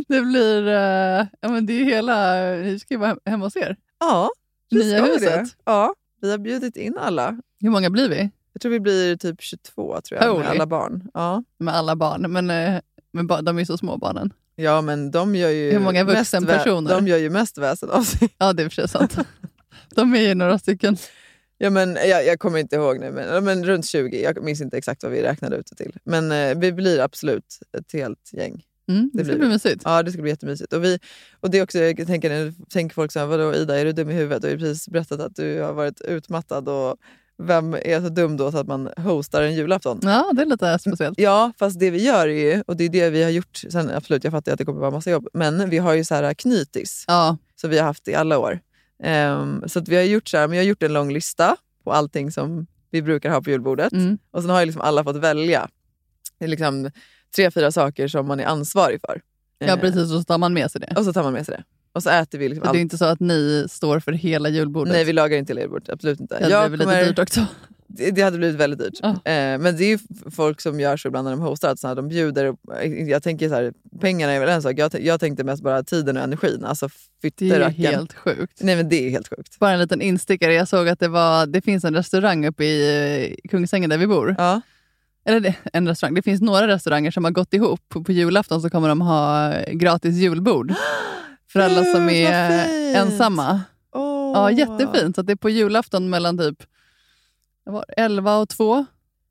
[0.09, 0.66] det blir...
[0.68, 2.42] eh, ja, men det är hela...
[2.57, 3.76] Vi ska ju vara hem- hemma hos er.
[4.00, 4.30] Ja,
[4.73, 5.57] Nya huset.
[5.64, 7.39] Ja, vi har bjudit in alla.
[7.61, 8.31] Hur många blir vi?
[8.53, 10.39] Jag tror vi blir typ 22 tror jag, Holy.
[10.43, 11.09] med alla barn.
[11.14, 11.45] Ja.
[11.59, 12.33] Med alla barn.
[12.33, 12.81] Men, eh,
[13.12, 14.33] men de är så små barnen.
[14.57, 16.91] ja, men de gör ju Hur många mest vuxenpersoner?
[16.91, 18.29] vä- De gör ju mest väsen av sig.
[18.39, 19.16] Ja, det är för sant.
[19.95, 20.97] De är ju några stycken.
[21.59, 24.23] Ja, men, jag, jag kommer inte ihåg nu, men, men runt 20.
[24.23, 25.97] Jag minns inte exakt vad vi räknade ut det till.
[26.05, 28.64] Men eh, vi blir absolut ett helt gäng.
[28.93, 29.82] Mm, det, Det blir bli mysigt.
[29.84, 30.72] Ja, det ska bli jättemysigt.
[30.72, 30.99] Och, vi,
[31.40, 34.11] och det är också, jag tänker, tänker folk så här, vadå Ida, är du dum
[34.11, 34.43] i huvudet?
[34.43, 36.68] Du har precis berättat att du har varit utmattad.
[36.68, 36.97] Och
[37.43, 40.01] vem är så dum då så att man hostar en julafton?
[40.03, 41.20] Ja, det är lite speciellt.
[41.20, 43.90] Ja, fast det vi gör är ju, och det är det vi har gjort, sen
[43.90, 46.34] absolut jag fattar att det kommer vara massa jobb, men vi har ju så här
[46.34, 48.61] knytis Ja, som vi har haft i alla år.
[49.03, 51.57] Ehm, så att vi har gjort så här, men jag har gjort en lång lista
[51.84, 53.93] på allting som vi brukar ha på julbordet.
[53.93, 54.18] mm.
[54.30, 55.68] Och sen har ju liksom alla fått välja
[56.38, 56.90] Det är liksom
[57.37, 59.20] tre, fyra saker som man är ansvarig för.
[59.59, 60.03] ja Ehm, precis.
[60.03, 60.95] Och så tar man med sig det.
[60.97, 61.64] Och så tar man med sig det.
[61.95, 62.74] Och så äter vi liksom Så allt.
[62.74, 64.93] det är inte så att ni står för hela julbordet?
[64.93, 65.89] Nej, vi lagar inte julbord.
[65.89, 66.39] Absolut inte.
[66.39, 67.47] det Jag blir väl kommer- lite dyrt också.
[67.95, 68.99] Det, det hade blivit väldigt dyrt.
[69.03, 69.09] Ja.
[69.09, 69.99] Eh, men det är ju
[70.30, 71.70] folk som gör så ibland när de hostar.
[71.72, 72.55] Att så de bjuder,
[73.09, 74.74] jag tänker så här, pengarna är väl en sak.
[74.78, 76.64] Jag, jag tänkte mest bara tiden och energin.
[76.64, 76.89] Alltså
[77.22, 78.59] Det är ju helt sjukt.
[78.62, 79.59] Nej men det är helt sjukt.
[79.59, 80.55] Bara en liten instickare.
[80.55, 84.07] Jag såg att det, var, det finns en restaurang uppe i eh, Kungsängen där vi
[84.07, 84.35] bor.
[84.39, 84.61] Ja.
[85.25, 86.14] Eller en restaurang.
[86.14, 87.81] Det finns några restauranger som har gått ihop.
[87.89, 90.75] På, julafton så kommer de ha gratis julbord.
[91.53, 92.66] För alla som är
[92.97, 93.61] ensamma.
[93.95, 94.33] Åh.
[94.35, 95.14] Ja, jättefint.
[95.14, 96.62] Så att det är på julafton mellan typ
[97.64, 98.87] vad var det, 11 och 2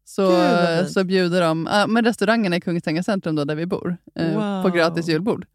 [0.05, 3.97] så, Gud, så bjuder de, ja, men restaurangen i Kungsängen centrum då, där vi bor,
[4.15, 4.63] eh, Wow.
[4.63, 5.45] på gratis julbord.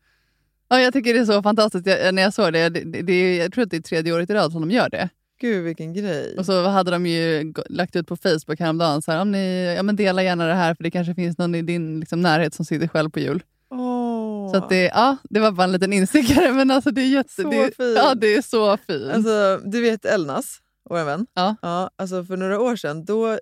[0.68, 1.86] Ja, jag tycker det är så fantastiskt.
[1.86, 4.30] Jag, när jag såg det, det, det, det, jag tror att det är tredje året
[4.30, 5.08] i rad som de gör det.
[5.40, 6.34] Gud vilken grej.
[6.38, 9.82] Och så hade de ju lagt ut på Facebook häromdagen, så här, om ni ja,
[9.82, 12.64] men dela gärna det här för det kanske finns någon i din liksom, närhet som
[12.64, 13.42] sitter själv på jul.
[13.70, 14.50] Åh.
[14.50, 17.42] Så att det, ja, det var bara en liten instickare men alltså det är jätte,
[17.42, 17.96] Så det, fint.
[17.96, 19.12] Ja, det är så fint.
[19.12, 20.58] Alltså, du vet Elnas,
[20.90, 21.26] vår vän.
[21.34, 21.56] Ja.
[21.62, 23.38] Ja, alltså för några år sedan, då, eh,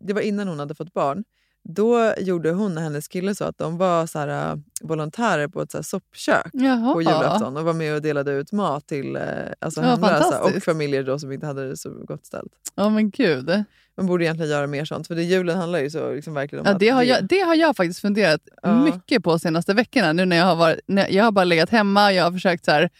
[0.00, 1.24] det var innan hon hade fått barn,
[1.68, 5.62] då gjorde hon och hennes kille så att de var så här, eh, volontärer på
[5.62, 6.92] ett så här, soppkök Jaha.
[6.92, 9.22] på julafton och var med och delade ut mat till eh,
[9.58, 12.52] alltså hemlösa och familjer då som inte hade det så gott ställt.
[12.74, 13.64] Ja men gud.
[13.96, 16.72] Man borde egentligen göra mer sånt, för det, julen handlar ju så liksom verkligen om
[16.72, 18.84] Ja, det, har jag, det har jag faktiskt funderat Ja.
[18.84, 20.12] mycket på de senaste veckorna.
[20.12, 22.90] Nu när jag har, varit, jag har bara legat hemma jag har försökt, så här,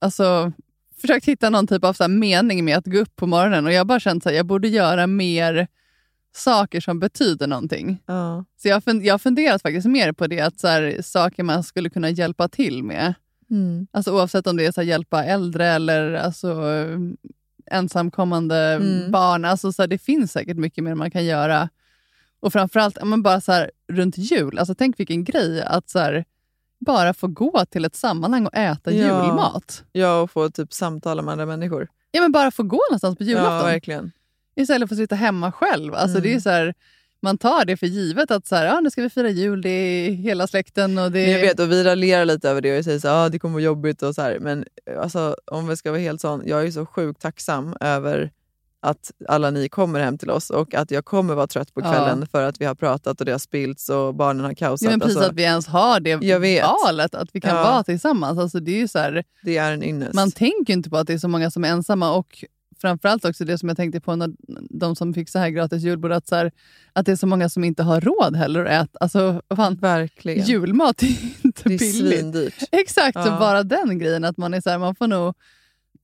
[0.00, 0.52] alltså,
[1.00, 3.80] försökt hitta någon typ av så mening med att gå upp på morgonen och jag
[3.80, 5.68] har bara känt att jag borde göra mer
[6.36, 8.02] saker som betyder någonting.
[8.06, 8.44] Ja.
[8.62, 11.42] Så jag, har fun- jag har funderat faktiskt mer på det, att så här, saker
[11.42, 13.14] man skulle kunna hjälpa till med.
[13.50, 13.86] Mm.
[13.90, 16.62] Alltså, oavsett om det är så här, hjälpa äldre eller alltså,
[17.70, 19.10] ensamkommande Mm.
[19.10, 19.44] barn.
[19.44, 21.68] Alltså, så här, det finns säkert mycket mer man kan göra.
[22.40, 24.58] Och framförallt ja, men bara så här, runt jul.
[24.58, 26.24] Alltså, tänk vilken grej att så
[26.86, 29.24] bara få gå till ett sammanhang och äta Ja.
[29.26, 29.84] julmat.
[29.92, 31.88] ja, och få typ samtala med andra människor.
[32.10, 33.58] Ja, men bara få gå någonstans på Ja, julafton.
[33.70, 34.12] verkligen.
[34.58, 35.94] Istället för att sitta hemma själv.
[35.94, 36.22] Alltså, Mm.
[36.30, 36.74] det är så här,
[37.22, 39.68] man tar det för givet att så här, ja, nu ska vi fira jul, det
[39.70, 40.98] är hela släkten.
[40.98, 43.28] Och det Men jag vet, och vi raljerar lite över det och säger att ah,
[43.28, 44.02] det kommer vara jobbigt.
[44.02, 44.38] och så här.
[44.38, 44.64] Men
[45.00, 48.30] alltså, om vi ska vara helt sån, jag är så sjukt tacksam över
[48.80, 51.92] att alla ni kommer hem till oss och att jag kommer vara trött på Ja.
[51.92, 54.84] kvällen för att vi har pratat och det har spillts och barnen har kaosat.
[54.84, 56.64] Ja, men precis alltså, att vi ens har det Jag vet.
[56.84, 57.62] valet, att vi kan Ja.
[57.62, 58.38] vara tillsammans.
[58.38, 60.14] Alltså, det är så här, det är en ynnest.
[60.14, 62.44] Man tänker inte på att det är så många som är ensamma och
[62.80, 64.30] framförallt också det som jag tänkte på när
[64.70, 66.52] de som fick så här gratis julbord, att, så här,
[66.92, 68.98] att det är så många som inte har råd heller att äta.
[69.00, 70.44] Alltså, fan, Verkligen.
[70.46, 71.06] julmat är
[71.42, 72.18] inte det är billigt.
[72.18, 72.54] svindyrt.
[72.72, 73.38] Exakt, så Ja.
[73.38, 75.34] bara den grejen att man är så här, man får nog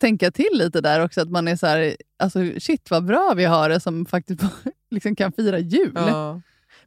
[0.00, 1.20] tänka till lite där också.
[1.20, 4.40] Att man är så här, alltså shit vad bra vi har det som faktiskt
[4.90, 5.92] liksom kan fira jul.
[5.94, 6.40] Ja.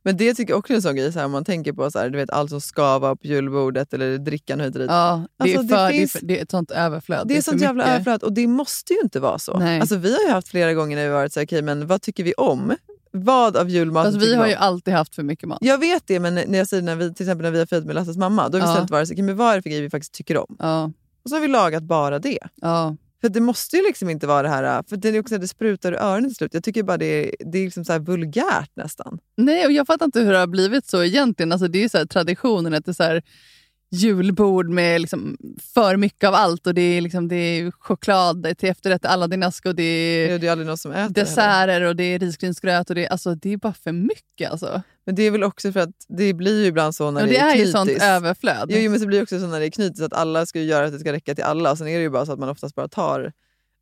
[0.03, 1.91] Men det tycker jag också är en sån grej, så här, om man tänker på
[1.91, 4.91] så här, du vet, allt som ska vara på julbordet eller drickan hit och dit.
[4.91, 7.27] Ja, det, Alltså, är det för, finns- det, är för, det är ett sånt överflöd.
[7.27, 7.93] Det är sånt för jävla mycket.
[7.95, 9.59] överflöd och det måste ju inte vara så.
[9.59, 9.79] Nej.
[9.79, 12.01] Alltså, vi har ju haft flera gånger när vi varit så här, okej men vad
[12.01, 12.73] tycker vi om?
[13.11, 15.57] Vad av julmaten Fast vi har ju alltid haft för mycket mat.
[15.61, 17.85] Jag vet det, men när jag säger när vi, till exempel när vi har firat
[17.85, 18.71] med Lasses mamma, då har vi Ja.
[18.73, 20.55] istället varit så men vad är det för grejer vi faktiskt tycker om?
[20.59, 20.91] Ja,
[21.23, 22.39] Och så har vi lagat bara det.
[22.55, 22.95] ja.
[23.21, 25.47] För det måste ju liksom inte vara det här, äh, för det är också det
[25.47, 26.53] sprutar ur öronen till slut.
[26.53, 29.19] Jag tycker bara det är, det är liksom så här vulgärt nästan.
[29.37, 31.51] Nej, och jag fattar inte hur det har blivit så egentligen.
[31.51, 33.21] Alltså, det är ju så här, traditionen att det är så här,
[33.91, 35.37] julbord med liksom
[35.73, 36.67] för mycket av allt.
[36.67, 39.83] Och Det är, liksom, det är choklad det är till efterrätt, Aladdin-ask och det
[40.27, 41.25] Det är är ju aldrig någon som äter det heller.
[41.25, 42.89] desserter och det är risgrynsgröt.
[42.89, 44.51] Och det, är, alltså, det är bara för mycket.
[44.51, 44.81] Alltså.
[45.05, 47.33] Men det är väl också för att det blir ju ibland så när Och det,
[47.33, 47.71] det är ju knytis.
[47.71, 48.65] sånt överflöd.
[48.71, 50.85] Jo, men så blir det också så när det är knytis att alla ska göra
[50.85, 51.75] att det ska räcka till alla.
[51.75, 53.31] Sen är det ju bara så att man oftast bara tar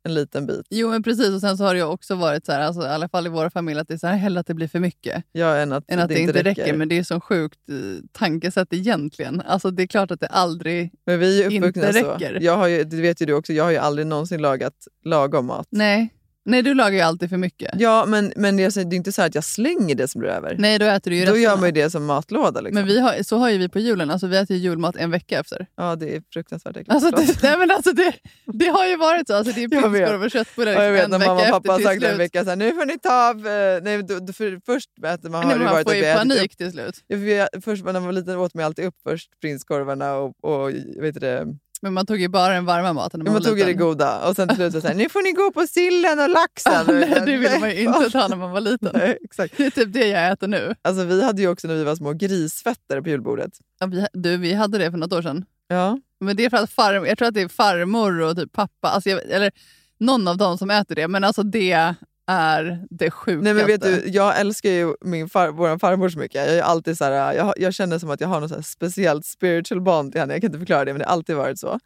[0.06, 0.66] en liten bit.
[0.70, 1.30] Jo, men precis.
[1.30, 3.50] Och sen så har det också varit så här, alltså, i alla fall i vår
[3.50, 5.84] familj, att det är så här, hellre att det blir för mycket Ja, än att,
[5.88, 6.76] än att det, inte räcker.
[6.76, 7.76] Men det är så sjukt eh,
[8.12, 9.42] tankesätt egentligen.
[9.46, 10.92] Alltså, det är klart att det aldrig...
[11.06, 11.98] Men vi är inte så.
[11.98, 12.38] räcker.
[12.40, 15.46] Jag har ju, det vet ju du också, jag har ju aldrig någonsin lagat lagom
[15.46, 15.66] mat.
[15.70, 16.15] Nej,
[16.46, 17.70] Nej, du lagar ju alltid för mycket.
[17.78, 20.30] Ja, men, men jag säger, det är inte så att jag slänger det som blir
[20.30, 20.56] över.
[20.58, 22.60] Nej, då äter du ju Då gör man ju det som matlåda.
[22.60, 22.74] Liksom.
[22.80, 24.10] Men vi har, så har ju vi på julen.
[24.10, 25.66] Alltså, vi äter ju julmat en vecka efter.
[25.76, 26.90] Ja, det är fruktansvärt äckligt.
[26.90, 27.26] Alltså, Förlåt.
[27.40, 28.12] det, nej, men alltså, det,
[28.46, 29.34] det har ju varit så.
[29.34, 29.92] Alltså, det är Jag vet.
[29.92, 32.00] prinskorv och köttbullar Ja, jag vet en när vecka mamma och pappa har efter sagt
[32.00, 32.20] till en slut.
[32.20, 33.46] vecka så här, nu får ni ta av...
[33.48, 35.92] eh, Nej, då, då, för, först äter man, har Nej, det men man varit får
[35.92, 36.94] att ju ätit panik till slut.
[37.06, 40.44] Ja, för vi, först när man var liten åt man alltid upp först prinskorvarna och,
[40.44, 40.70] och
[41.00, 41.46] vet du det,
[41.82, 44.28] Men man tog ju bara den varma maten när man man tog ju det goda
[44.28, 46.86] och sen till slut så här, nu får ni gå på sillen och laxen.
[47.00, 48.90] Nej, det ville man ju inte ta när man var liten.
[48.94, 49.56] Nej, exakt.
[49.56, 50.74] Det är typ det jag äter nu.
[50.82, 53.52] Alltså, vi hade ju också när vi var små grisfötter på julbordet.
[53.80, 55.44] Ja, vi, du, vi hade det för något år sedan.
[55.68, 55.98] Ja.
[56.20, 58.88] Men det är för att farmor, jag tror att det är farmor och typ pappa,
[58.88, 59.50] alltså jag, eller
[59.98, 61.08] någon av dem som äter det.
[61.08, 61.94] Men alltså det
[62.26, 63.44] är det sjukaste.
[63.44, 66.46] Nej, men vet du, jag älskar ju min far, vår farmor så mycket.
[66.46, 69.80] Jag, är alltid så här, jag, jag känner som att jag har något speciellt spiritual
[69.80, 70.34] bond till henne.
[70.34, 71.78] Jag kan inte förklara det, men det har alltid varit så.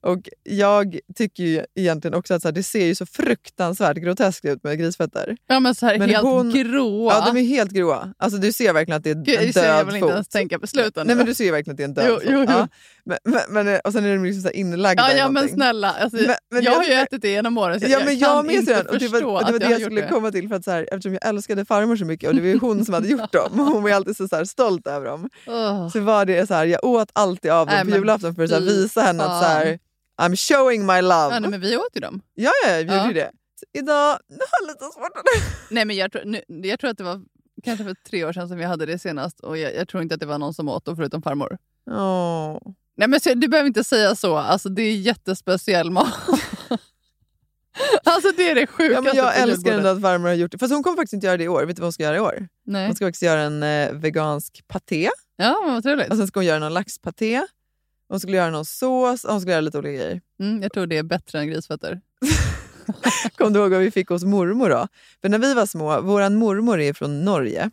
[0.00, 4.44] Och jag tycker ju egentligen också att så här, det ser ju så fruktansvärt groteskt
[4.44, 5.36] ut med grisfötter.
[5.46, 7.14] Ja men så här Men helt hon- gråa.
[7.14, 8.14] Ja, de är helt gråa.
[8.18, 10.02] Alltså, du ser verkligen att det är en så jag död vill fot.
[10.02, 11.06] inte ens tänka på slutet.
[11.06, 12.24] Nej, men du ser verkligen att det är en död Jo, fot.
[12.32, 12.44] jo, jo.
[12.48, 12.68] Ja.
[13.06, 15.92] Men, men, och sen är de liksom så inlagda Ja, ja men snälla.
[15.92, 18.44] Alltså, Men- men jag jag har ju ätit det genom åren så Ja, men jag,
[18.44, 18.86] kan inte den.
[18.86, 20.08] Och det förstå var, och det, var att det jag jag skulle det.
[20.08, 20.48] komma till.
[20.48, 22.84] För att så här, eftersom jag älskade farmor så mycket och det var ju hon
[22.84, 23.58] som hade gjort dem.
[23.58, 25.30] Hon var alltid så, så här, stolt över dem.
[25.46, 25.88] Åh.
[25.88, 28.50] Så var det så här, jag åt alltid av dem Nej, på julafton för att
[28.50, 29.78] så visa henne att så här,
[30.22, 31.34] I'm showing my love.
[31.34, 32.20] Ja, nej, men vi åt ju dem.
[32.34, 33.30] Ja, ja, vi gjorde ju det.
[33.60, 35.24] Så idag jag har lite svårt att...
[35.70, 37.20] Nej, men jag, tror, nu, jag tror att det var
[37.64, 40.14] kanske för tre år sedan som vi hade det senast och jag, jag tror inte
[40.14, 41.58] att det var någon som åt dem förutom farmor.
[41.90, 42.58] Åh.
[42.96, 44.36] Nej men du behöver inte säga så.
[44.36, 46.14] Alltså, det är jättespeciell mat.
[48.04, 50.58] alltså det är det sjukaste Ja, men jag älskar ändå att farmor har gjort det.
[50.58, 51.64] Fast hon kommer faktiskt inte göra det i år.
[51.64, 52.48] Vet du vad hon ska göra i år?
[52.66, 52.86] Nej.
[52.86, 55.10] Hon ska faktiskt göra en eh, vegansk paté.
[55.36, 56.10] Ja, vad trevligt.
[56.10, 57.42] Och sen ska hon göra någon laxpaté.
[58.08, 60.20] Hon skulle göra någon sås och hon skulle göra lite olika grejer.
[60.40, 62.00] Mm, jag tror det är bättre än grisfötter.
[63.36, 64.88] Kommer du ihåg vad vi fick hos mormor då?
[65.20, 67.70] För när vi var små, vår mormor är från Norge.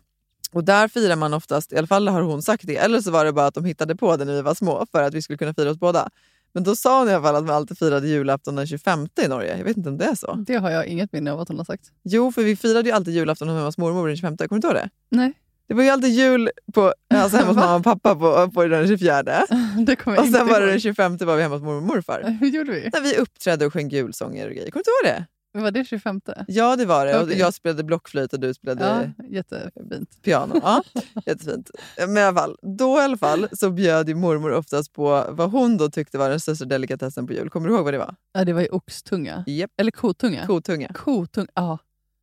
[0.54, 3.24] Och där firar man oftast, i alla fall har hon sagt det, eller så var
[3.24, 5.36] det bara att de hittade på det när vi var små för att vi skulle
[5.36, 6.10] kunna fira oss båda.
[6.52, 9.28] Men då sa hon i alla fall att man alltid firade julafton den 25 i
[9.28, 9.56] Norge.
[9.58, 10.34] Jag vet inte om det är så.
[10.46, 11.84] Det har jag inget minne av att hon har sagt.
[12.02, 14.36] Jo, för vi firade ju alltid julafton hemma hos mormor den 25.
[14.36, 14.90] Kommer du inte ihåg det?
[15.08, 15.32] Nej.
[15.68, 18.88] Det var ju alltid jul på, alltså hemma hos mamma och pappa på, på den
[18.88, 19.22] 24.
[19.86, 22.36] Det kommer Och sen var det den 25 var vi hemma hos mormor och morfar.
[22.40, 22.90] Hur gjorde vi?
[22.92, 24.70] När vi uppträdde och sjöng julsånger och grejer.
[24.70, 25.26] Kommer du inte ihåg det?
[25.62, 26.20] Var det 25?
[26.46, 27.16] Ja, det var det.
[27.16, 27.38] Och Okej.
[27.38, 30.22] jag spelade blockflöjt och du spelade Ja, jättefint.
[30.22, 30.60] piano.
[30.62, 30.82] Ja,
[31.26, 31.70] jättefint.
[31.98, 35.50] Men i alla fall, då i alla fall så bjöd ju mormor oftast på vad
[35.50, 37.50] hon då tyckte var den största delikatessen på jul.
[37.50, 38.14] Kommer du ihåg vad det var?
[38.32, 39.44] Ja, det var ju oxtunga.
[39.46, 39.70] Japp.
[39.76, 40.46] Eller kotunga.
[40.46, 40.88] Kotunga.
[40.94, 41.78] Kotunga, ja.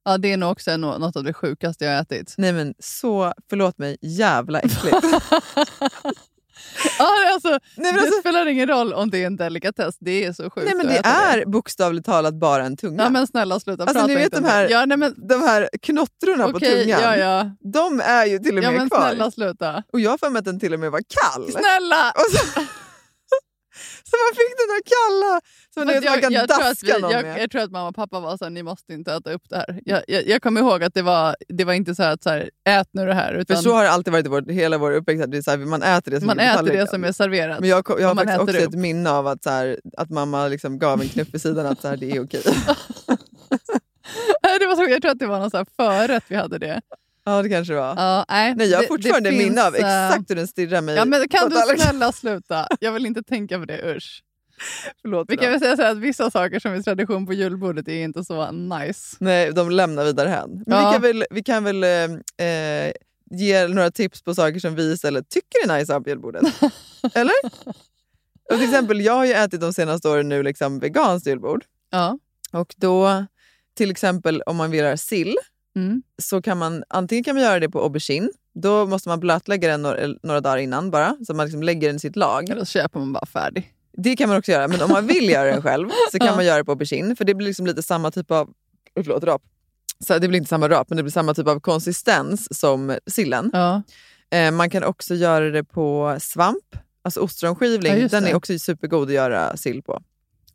[0.06, 2.36] Ja, det är nog också nå- något av det sjukaste jag har ätit.
[2.38, 4.98] Nej men så, förlåt mig, jävla äckligt.
[7.00, 9.96] Ja, alltså, Nej, men det alltså, spelar ingen roll om det är en delikatess.
[10.00, 13.04] Det är så sjukt nej men det är bokstavligt talat bara en tunga.
[13.04, 14.50] Ja, men snälla sluta Alltså, prata ni vet de det.
[14.50, 17.52] här- Ja, nej, men, De här knottrorna på okej, tungan, ja, ja.
[17.74, 19.00] de är ju till och ja med men kvar.
[19.10, 19.84] snälla sluta.
[19.94, 21.52] Och jag har för mig att den till och med var kall.
[21.52, 22.14] Snälla!
[22.32, 22.62] Så,
[24.10, 25.42] så man fick den där kalla
[25.74, 27.42] som man kan jag, tror att daska vi, någon jag, med.
[27.42, 29.56] jag tror att mamma och pappa var så här, ni måste inte äta upp det
[29.56, 29.82] här.
[29.86, 32.30] Jag, jag, jag kommer ihåg att det var, det var inte så här att så
[32.30, 33.34] här, ät nu det här.
[33.34, 35.42] För Utan så har det alltid varit i vår, hela vår uppväxt, att det är
[35.42, 37.60] så här, man äter det som man äter det som är serverat.
[37.60, 38.74] Men jag, jag har faktiskt också upp.
[38.74, 41.88] ett minne av att, så att mamma liksom gav en knuff vid sidan att så
[41.88, 42.44] här, det är okej.
[44.60, 46.82] Det var så, jag tror att det var någon så förrätt vi hade det.
[47.24, 47.96] Ja, det kanske det var.
[47.98, 50.82] Ja, nej, Nej, jag har det- fortfarande det minne av eh, exakt hur den stirrar
[50.82, 52.68] mig Ja, men kan du snälla sluta?
[52.80, 54.24] Jag vill inte tänka på det, usch.
[55.02, 55.26] Förlåt.
[55.30, 58.24] Vi kan väl säga så att vissa saker som är tradition på julbordet är inte
[58.24, 59.18] så nice.
[59.20, 60.64] Nej, de lämnar vidare hän.
[60.68, 60.88] Men Ja.
[60.90, 62.92] vi kan väl, vi kan väl eh, eh,
[63.32, 66.44] ge några tips på saker som vi istället tycker är nice ha på julbordet.
[67.14, 67.34] Eller?
[68.52, 71.64] Och till exempel, jag har ju ätit de senaste åren nu liksom veganskt julbord.
[71.92, 72.18] Ja.
[72.52, 73.26] Och då,
[73.78, 75.36] till exempel om man vill göra sill,
[75.76, 76.02] Mm.
[76.22, 78.30] så kan man antingen kan man göra det på aubergine.
[78.54, 81.96] Då måste man blötlägga den några, några dagar innan bara, så man liksom lägger den
[81.96, 82.50] i sitt lag.
[82.50, 83.74] Eller så köper man bara färdig.
[83.98, 86.36] Det kan man också göra, men om man vill göra den själv så kan Ja.
[86.36, 87.16] man göra det på aubergine.
[87.16, 88.50] För det blir liksom lite samma typ av...
[88.96, 89.42] Förlåt, rap.
[90.08, 93.50] Så det blir inte samma rap, men det blir samma typ av konsistens som sillen.
[93.54, 93.82] Ja.
[94.32, 97.98] Eh, man kan också göra det på svamp, alltså Ja, ostronskivling.
[97.98, 100.02] just den är också supergod att göra sill på.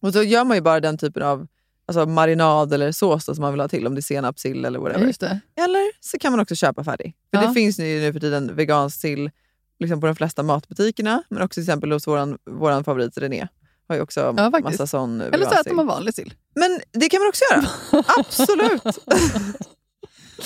[0.01, 1.47] Och så gör man ju bara den typen av
[1.87, 4.79] alltså marinad eller sås som man vill ha till, om det är senap, sill eller
[4.79, 5.07] Ja, whatever.
[5.07, 5.41] just det.
[5.57, 7.15] Eller så kan man också köpa färdig.
[7.31, 7.49] För Ja.
[7.49, 9.31] Det finns ju nu för tiden vegansk sill
[9.79, 13.49] liksom på de flesta matbutikerna, men också till exempel hos våran, våran favorit René.
[13.89, 14.65] Har ju också Ja, faktiskt.
[14.65, 16.35] massa sån Eller så äter man vanlig sill.
[16.55, 17.67] Men det kan man också göra.
[18.19, 18.83] Absolut.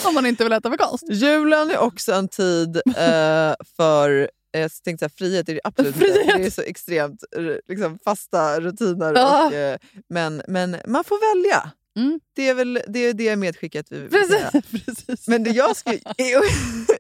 [0.06, 1.08] Om man inte vill äta veganskt.
[1.10, 6.06] Julen är också en tid eh, för jag tänkte säga, frihet är det absolut inte.
[6.06, 6.36] Frihet.
[6.36, 9.12] Det är så extremt eh, liksom, fasta rutiner.
[9.14, 9.46] Ja.
[9.46, 9.78] Och, eh,
[10.08, 11.70] men, men man får välja.
[11.96, 12.20] Mm.
[12.36, 14.50] Det är väl det, är det medskicket vi vill göra.
[14.70, 15.28] Precis.
[15.28, 16.00] Men det jag ska, i,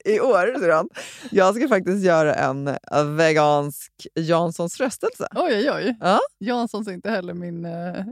[0.04, 0.88] i år, Suran,
[1.30, 2.76] jag ska faktiskt göra en
[3.16, 5.28] vegansk Janssons frestelse.
[5.34, 5.96] Oj, oj, oj.
[6.00, 6.20] Ja.
[6.40, 8.04] Janssons är inte heller min uh,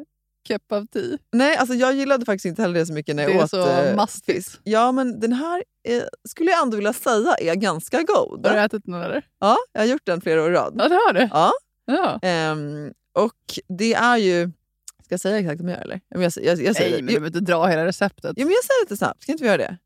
[0.48, 1.18] cup of tea.
[1.32, 3.50] Nej, alltså jag gillade faktiskt inte heller det så mycket när jag Det är åt
[3.50, 4.36] så eh, mastigt.
[4.36, 4.60] fisk.
[4.64, 8.46] Ja, men den här är, skulle jag ändå vilja säga är ganska god.
[8.46, 9.22] Har du ätit den eller?
[9.40, 10.74] Ja, jag har gjort den flera år i rad.
[10.78, 11.28] Ja, det har du.
[11.32, 11.52] Ja.
[11.86, 12.18] Ja.
[12.22, 13.34] Ehm, och
[13.78, 14.50] det är ju...
[15.04, 16.00] Ska jag säga exakt vad jag gör eller?
[16.08, 16.96] Jag, jag, jag, jag säger Nej, det.
[16.96, 18.32] men du behöver inte dra hela receptet.
[18.36, 19.76] Ja, men jag säger lite snabbt, ska inte vi göra det?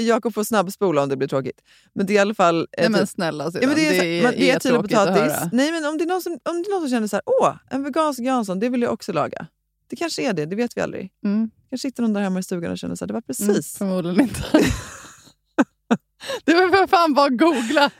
[0.00, 1.60] Jakob får snabbspola om det blir tråkigt.
[1.92, 2.60] Men det är i alla fall...
[2.60, 4.98] eh, Nej men typ- snälla ja, men det, är, det, man, det är, tydlig tråkigt
[4.98, 5.32] att potatis.
[5.32, 5.50] höra.
[5.52, 7.22] Nej, men om det, är någon som, om det är någon som känner så här,
[7.26, 9.46] åh, en vegansk Jansson, det vill jag också laga.
[9.86, 11.12] Det kanske är det, det vet vi aldrig.
[11.24, 11.50] Mm.
[11.70, 13.48] kanske sitter någon där hemma i stugan och känner så här, det var precis.
[13.48, 14.40] Mm, förmodligen inte.
[16.44, 17.90] det var för fan bara att googla.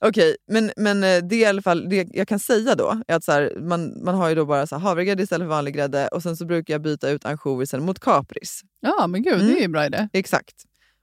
[0.00, 3.02] Okej, men, men eh, det är i alla fall det jag kan säga då.
[3.08, 5.50] Är att så här, man, man har ju då bara så här, havregrädde istället för
[5.50, 8.62] vanlig grädde och sen så brukar jag byta ut ansjovisen mot kapris.
[8.80, 10.08] Ja men gud, det är ju en bra idé.
[10.12, 10.54] Exakt.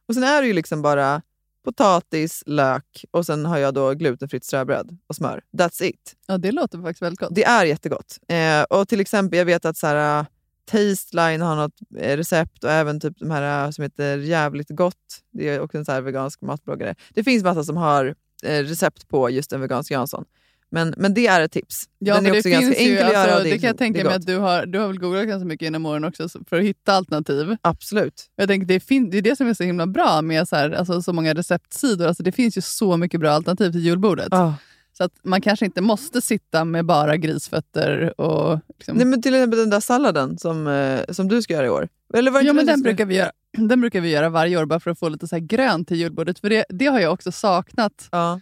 [0.08, 1.22] Och sen är det ju liksom bara
[1.64, 5.42] potatis, lök och sen har jag då glutenfritt ströbröd och smör.
[5.58, 6.16] That's it.
[6.28, 7.36] Ja, det låter faktiskt väldigt gott.
[7.36, 8.20] Det är jättegott.
[8.28, 10.26] Eh, och till exempel, jag vet att så här, uh,
[10.66, 15.22] Tasteline har något eh, recept och även typ de här uh, som heter Jävligt gott.
[15.32, 16.96] Det är också en så här vegansk matbloggare.
[17.14, 20.26] Det finns massa som har eh, recept på just en vegansk Jansson.
[20.74, 21.84] Men, men det är ett tips.
[22.00, 23.24] Ja, Den är det också ganska ju, enkel att göra.
[23.24, 25.28] alltså, det, är kan jag tänka Det mig att du har, du har väl googlat
[25.28, 27.56] ganska mycket genom åren också så- för att hitta alternativ.
[27.62, 28.30] Absolut.
[28.36, 30.72] Jag tänker, det, fin- det är det som är så himla bra med så, här,
[30.72, 32.08] alltså, så många receptsidor.
[32.08, 34.28] Alltså, det finns ju så mycket bra alternativ till julbordet.
[34.32, 34.54] Ah.
[34.98, 38.60] Så att man kanske inte måste sitta med bara grisfötter och...
[38.78, 41.70] Liksom, Nej, men till exempel den där salladen som, eh, som du ska göra i
[41.70, 41.88] år.
[42.14, 44.58] Eller var det ja, men den, skulle- brukar vi göra, den brukar vi göra varje
[44.58, 46.40] år bara för att få lite så grönt till julbordet.
[46.40, 48.08] För det, det har jag också saknat.
[48.12, 48.40] Ja.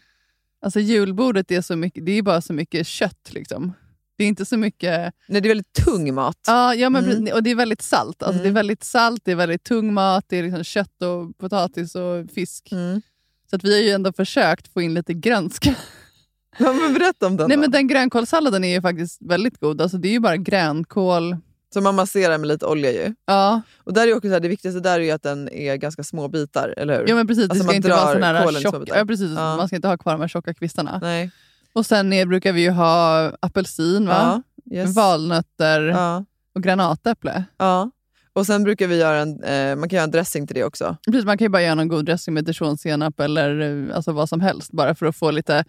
[0.62, 3.30] Alltså julbordet är, så mycket, det är bara så mycket kött.
[3.34, 3.74] Liksom.
[4.18, 5.14] Det är inte så mycket...
[5.28, 6.38] Nej, det är väldigt tung mat.
[6.47, 7.34] Ja, ja men, Mm.
[7.34, 8.24] och det är väldigt salt.
[8.24, 8.53] Alltså, Det är Mm.
[8.53, 12.72] väldigt salt, det är väldigt tung mat, det är liksom kött och potatis och fisk.
[12.72, 13.01] Mm.
[13.49, 15.76] Så att vi har ju ändå försökt få in lite grönska.
[16.57, 17.62] Ja, men berätta om den Nej, då.
[17.62, 19.82] men den grönkålssalladen är ju faktiskt väldigt god.
[19.82, 21.38] Alltså, det är ju bara grönkål.
[21.74, 23.13] Som man masserar med lite olja ju.
[23.26, 26.03] Ja, Och där är också så här, det viktigaste där är att den är ganska
[26.03, 27.07] små bitar, eller hur?
[27.07, 27.43] ja men precis.
[27.43, 29.32] Alltså, det ska inte vara sån här tjock, ja, precis.
[29.36, 29.55] Ja.
[29.57, 30.99] Man ska inte ha kvar de här tjocka kvistarna.
[31.01, 31.32] Nej.
[31.74, 34.41] Och sen är, brukar vi ju ha apelsin, va?
[34.63, 34.95] Ja, yes.
[34.95, 37.43] valnötter Ja, och granatäpple.
[37.57, 37.91] ja.
[38.34, 40.97] Och sen brukar vi göra en, eh, man kan göra en dressing till det också.
[41.05, 43.59] Precis, man kan ju bara göra någon god dressing med dijonsenap eller
[43.89, 44.72] eh, alltså vad som helst.
[44.72, 45.63] Bara för att få lite...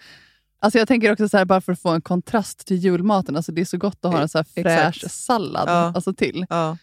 [0.62, 3.36] Alltså jag tänker också så här, bara för att få en kontrast till julmaten.
[3.36, 5.12] Alltså det är så gott att ha en så fräsch Exakt.
[5.12, 5.92] sallad Ja.
[5.94, 6.46] alltså till.
[6.48, 6.76] Ja.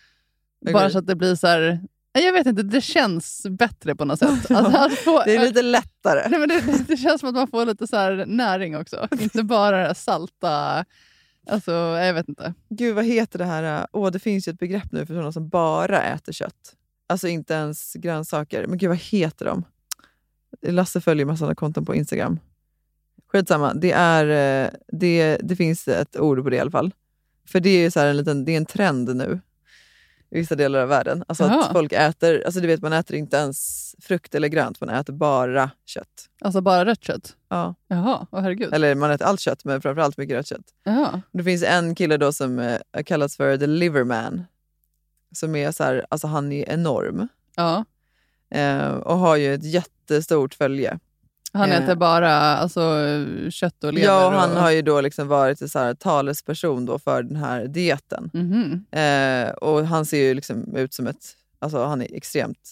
[0.74, 1.80] Bara så att det blir så här...
[2.12, 4.52] Jag vet inte, det känns bättre på något sätt.
[4.52, 6.30] Alltså få, Det är lite lättare.
[6.30, 9.08] Nej, men det, det känns som att man får lite så här näring också.
[9.20, 10.86] Inte bara det här salta...
[11.50, 12.54] Alltså, jag vet inte.
[12.70, 13.88] Gud, vad heter det här?
[13.92, 16.76] Åh, det finns ju ett begrepp nu för sådana som bara äter kött.
[17.10, 18.68] Alltså inte ens grönsaker.
[18.68, 19.64] Men gud, vad heter de?
[20.68, 22.40] Lasse följer massa sådana konton på Instagram.
[23.40, 24.26] Skitsamma, det, är,
[24.66, 26.94] eh, det, det finns ett ord på det i alla fall.
[27.48, 29.40] För det är ju så en, liten, det är en trend nu
[30.30, 31.24] i vissa delar av världen.
[31.28, 31.66] Alltså Jaha.
[31.66, 35.14] att folk äter, alltså du vet man äter inte ens frukt eller grönt, man äter
[35.14, 36.30] bara kött.
[36.42, 37.36] Alltså bara rött kött?
[37.50, 37.76] Ja.
[37.88, 38.74] Jaha, åh herregud.
[38.74, 40.74] Eller man äter allt kött, men framförallt mycket rött kött.
[40.84, 41.22] Jaha.
[41.32, 44.44] Det finns en kille då som eh, kallas för the liverman.
[45.32, 47.28] Som är så här, alltså han är enorm.
[47.56, 47.86] Ja.
[48.50, 51.00] Eh, och har ju ett jättestort följe.
[51.54, 51.84] Han Eh.
[51.84, 52.82] äter bara alltså,
[53.50, 54.08] kött och lever?
[54.08, 54.58] Ja, och han och...
[54.62, 58.30] har ju då liksom varit så här, talesperson då för den här dieten.
[58.34, 58.86] Mhm.
[58.92, 61.34] Eh, och han ser ju liksom ut som ett...
[61.60, 62.70] Alltså han är extremt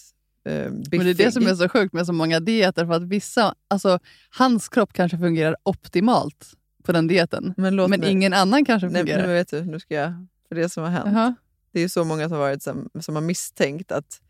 [0.48, 0.98] eh, biffig.
[0.98, 2.86] Men det är det som är så sjukt med så många dieter.
[2.86, 3.98] För att vissa, alltså,
[4.30, 6.50] hans kropp kanske fungerar optimalt
[6.84, 7.54] på den dieten.
[7.56, 9.22] Men, Men mig- ingen annan kanske Nej, fungerar.
[9.26, 10.26] men vet du, nu ska jag...
[10.48, 11.06] För det som har hänt.
[11.12, 11.34] Jaha.
[11.72, 14.20] Det är ju så många som varit som, som har misstänkt att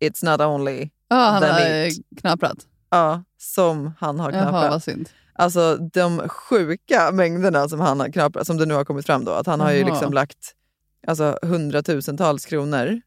[0.00, 1.60] it's not only Ja, han the har
[2.46, 2.66] meat.
[2.92, 4.70] Ja, som han har Jaha, knapprat.
[4.70, 5.08] vad synd.
[5.34, 9.32] Alltså de sjuka mängderna som han har knapprat, som det nu har kommit fram då.
[9.32, 9.88] Att han har ju Jaha.
[9.88, 10.38] liksom lagt
[11.06, 13.00] alltså, hundratusentals kronor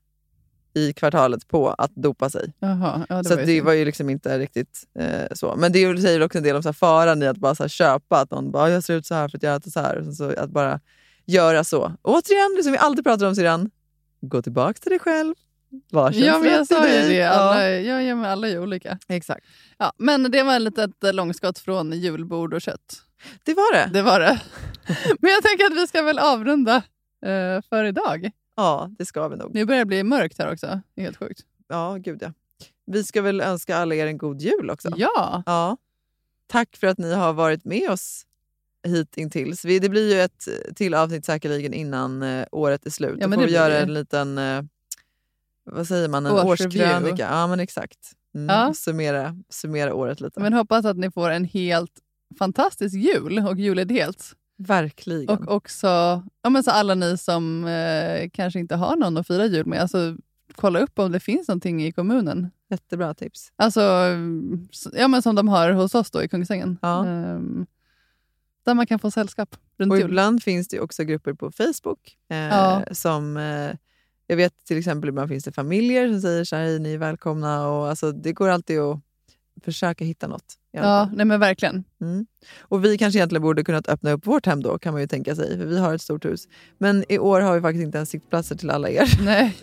[0.73, 2.53] i kvartalet på att dopa sig.
[2.59, 3.65] Jaha, ja, det så var det synd.
[3.65, 5.55] var ju liksom inte riktigt eh, så.
[5.55, 8.19] Men det säger också en del om så här faran i att bara här köpa,
[8.21, 10.11] att någon bara “jag ser ut så här för att jag äter så här”.
[10.11, 10.79] Så att bara
[11.25, 11.91] göra så.
[12.01, 13.69] Återigen, det som vi alltid pratar om syrran,
[14.21, 15.35] gå tillbaka till dig själv.
[15.91, 17.23] Känns Ja, men jag sa ju det.
[17.23, 18.99] Alla, ja, ja, men alla är olika.
[19.07, 19.45] exakt.
[19.77, 23.01] Ja, men det var ett litet eh, långskott från julbord och kött.
[23.43, 23.89] Det var det.
[23.93, 24.41] Det var det.
[25.19, 26.75] men jag tänker att vi ska väl avrunda
[27.25, 28.31] eh, för idag.
[28.55, 29.53] Ja, det ska vi nog.
[29.53, 30.81] Nu börjar det bli mörkt här också.
[30.95, 31.41] Det är helt sjukt.
[31.67, 32.33] Ja, gud ja.
[32.87, 34.89] Vi ska väl önska alla er en god jul också.
[34.97, 35.77] Ja, Ja.
[36.47, 38.25] Tack för att ni har varit med oss
[38.87, 39.61] hitintills.
[39.61, 43.17] Det blir ju ett till avsnitt säkerligen innan eh, året är slut.
[43.19, 43.79] Ja, Då får vi göra det.
[43.79, 44.61] en liten, eh,
[45.65, 46.95] vad säger man, en Årsreview.
[46.95, 47.23] årskrönika.
[47.31, 48.11] Ja men exakt.
[48.35, 48.55] Mm.
[48.55, 48.73] Ja.
[48.73, 50.39] Summera, summera året lite.
[50.39, 51.91] Men hoppas att ni får en helt
[52.39, 54.33] fantastisk jul och julledighet.
[54.57, 55.29] Verkligen.
[55.37, 55.87] Och också
[56.41, 59.81] ja, men så alla ni som eh, kanske inte har någon att fira jul med,
[59.81, 60.15] alltså,
[60.55, 62.49] kolla upp om det finns någonting i kommunen.
[62.69, 63.51] Jättebra tips.
[63.55, 63.81] Alltså,
[64.93, 66.77] ja, men som de har hos oss då i Kungsängen.
[66.81, 67.05] Ja.
[67.07, 67.65] Ehm,
[68.65, 70.05] där man kan få sällskap runt Och jul.
[70.09, 72.17] ibland finns det också grupper på Facebook.
[72.29, 72.83] Eh, Ja.
[72.91, 73.71] som, eh,
[74.27, 76.97] jag vet till exempel ibland finns det familjer som säger så här, "Hej, ni är
[76.97, 77.67] välkomna.
[77.67, 78.99] Och, alltså, det går alltid att
[79.63, 80.53] försöka hitta något.
[80.71, 81.83] Ja, nej men verkligen.
[82.01, 82.25] Mm.
[82.59, 85.35] Och vi kanske egentligen borde kunnat öppna upp vårt hem då kan man ju tänka
[85.35, 85.57] sig.
[85.57, 86.47] För vi har ett stort hus.
[86.77, 89.19] Men i år har vi faktiskt inte ens sittplatser till alla er.
[89.25, 89.57] Nej.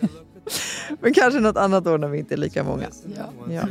[1.01, 2.87] men kanske något annat år när vi inte är lika många.
[3.17, 3.53] Ja.
[3.53, 3.67] Ja,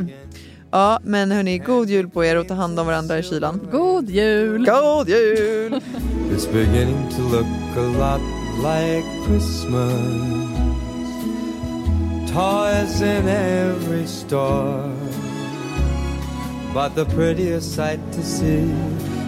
[0.71, 3.69] ja men hörni, god jul på er och ta hand om varandra i kylan.
[3.73, 4.67] God jul!
[4.67, 5.81] God jul!
[6.31, 8.21] It's beginning to look a lot
[8.65, 10.52] like Christmas.
[12.33, 14.91] Toys in every store.
[16.73, 18.73] But the prettiest sight to see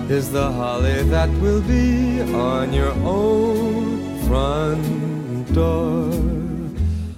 [0.09, 6.11] is the holly that will be on your own front door.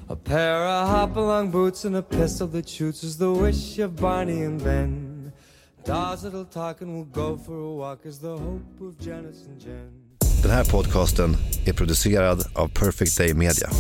[0.09, 4.43] A pair of hop-along boots and a pistol that shoots is the wish of Barney
[4.43, 5.33] and Ben.
[5.85, 9.61] Dolls that'll talk and will go for a walk is the hope of Janice and
[9.61, 9.91] Jen.
[10.43, 13.71] Den här podcasten är producerad av Perfect Day Media.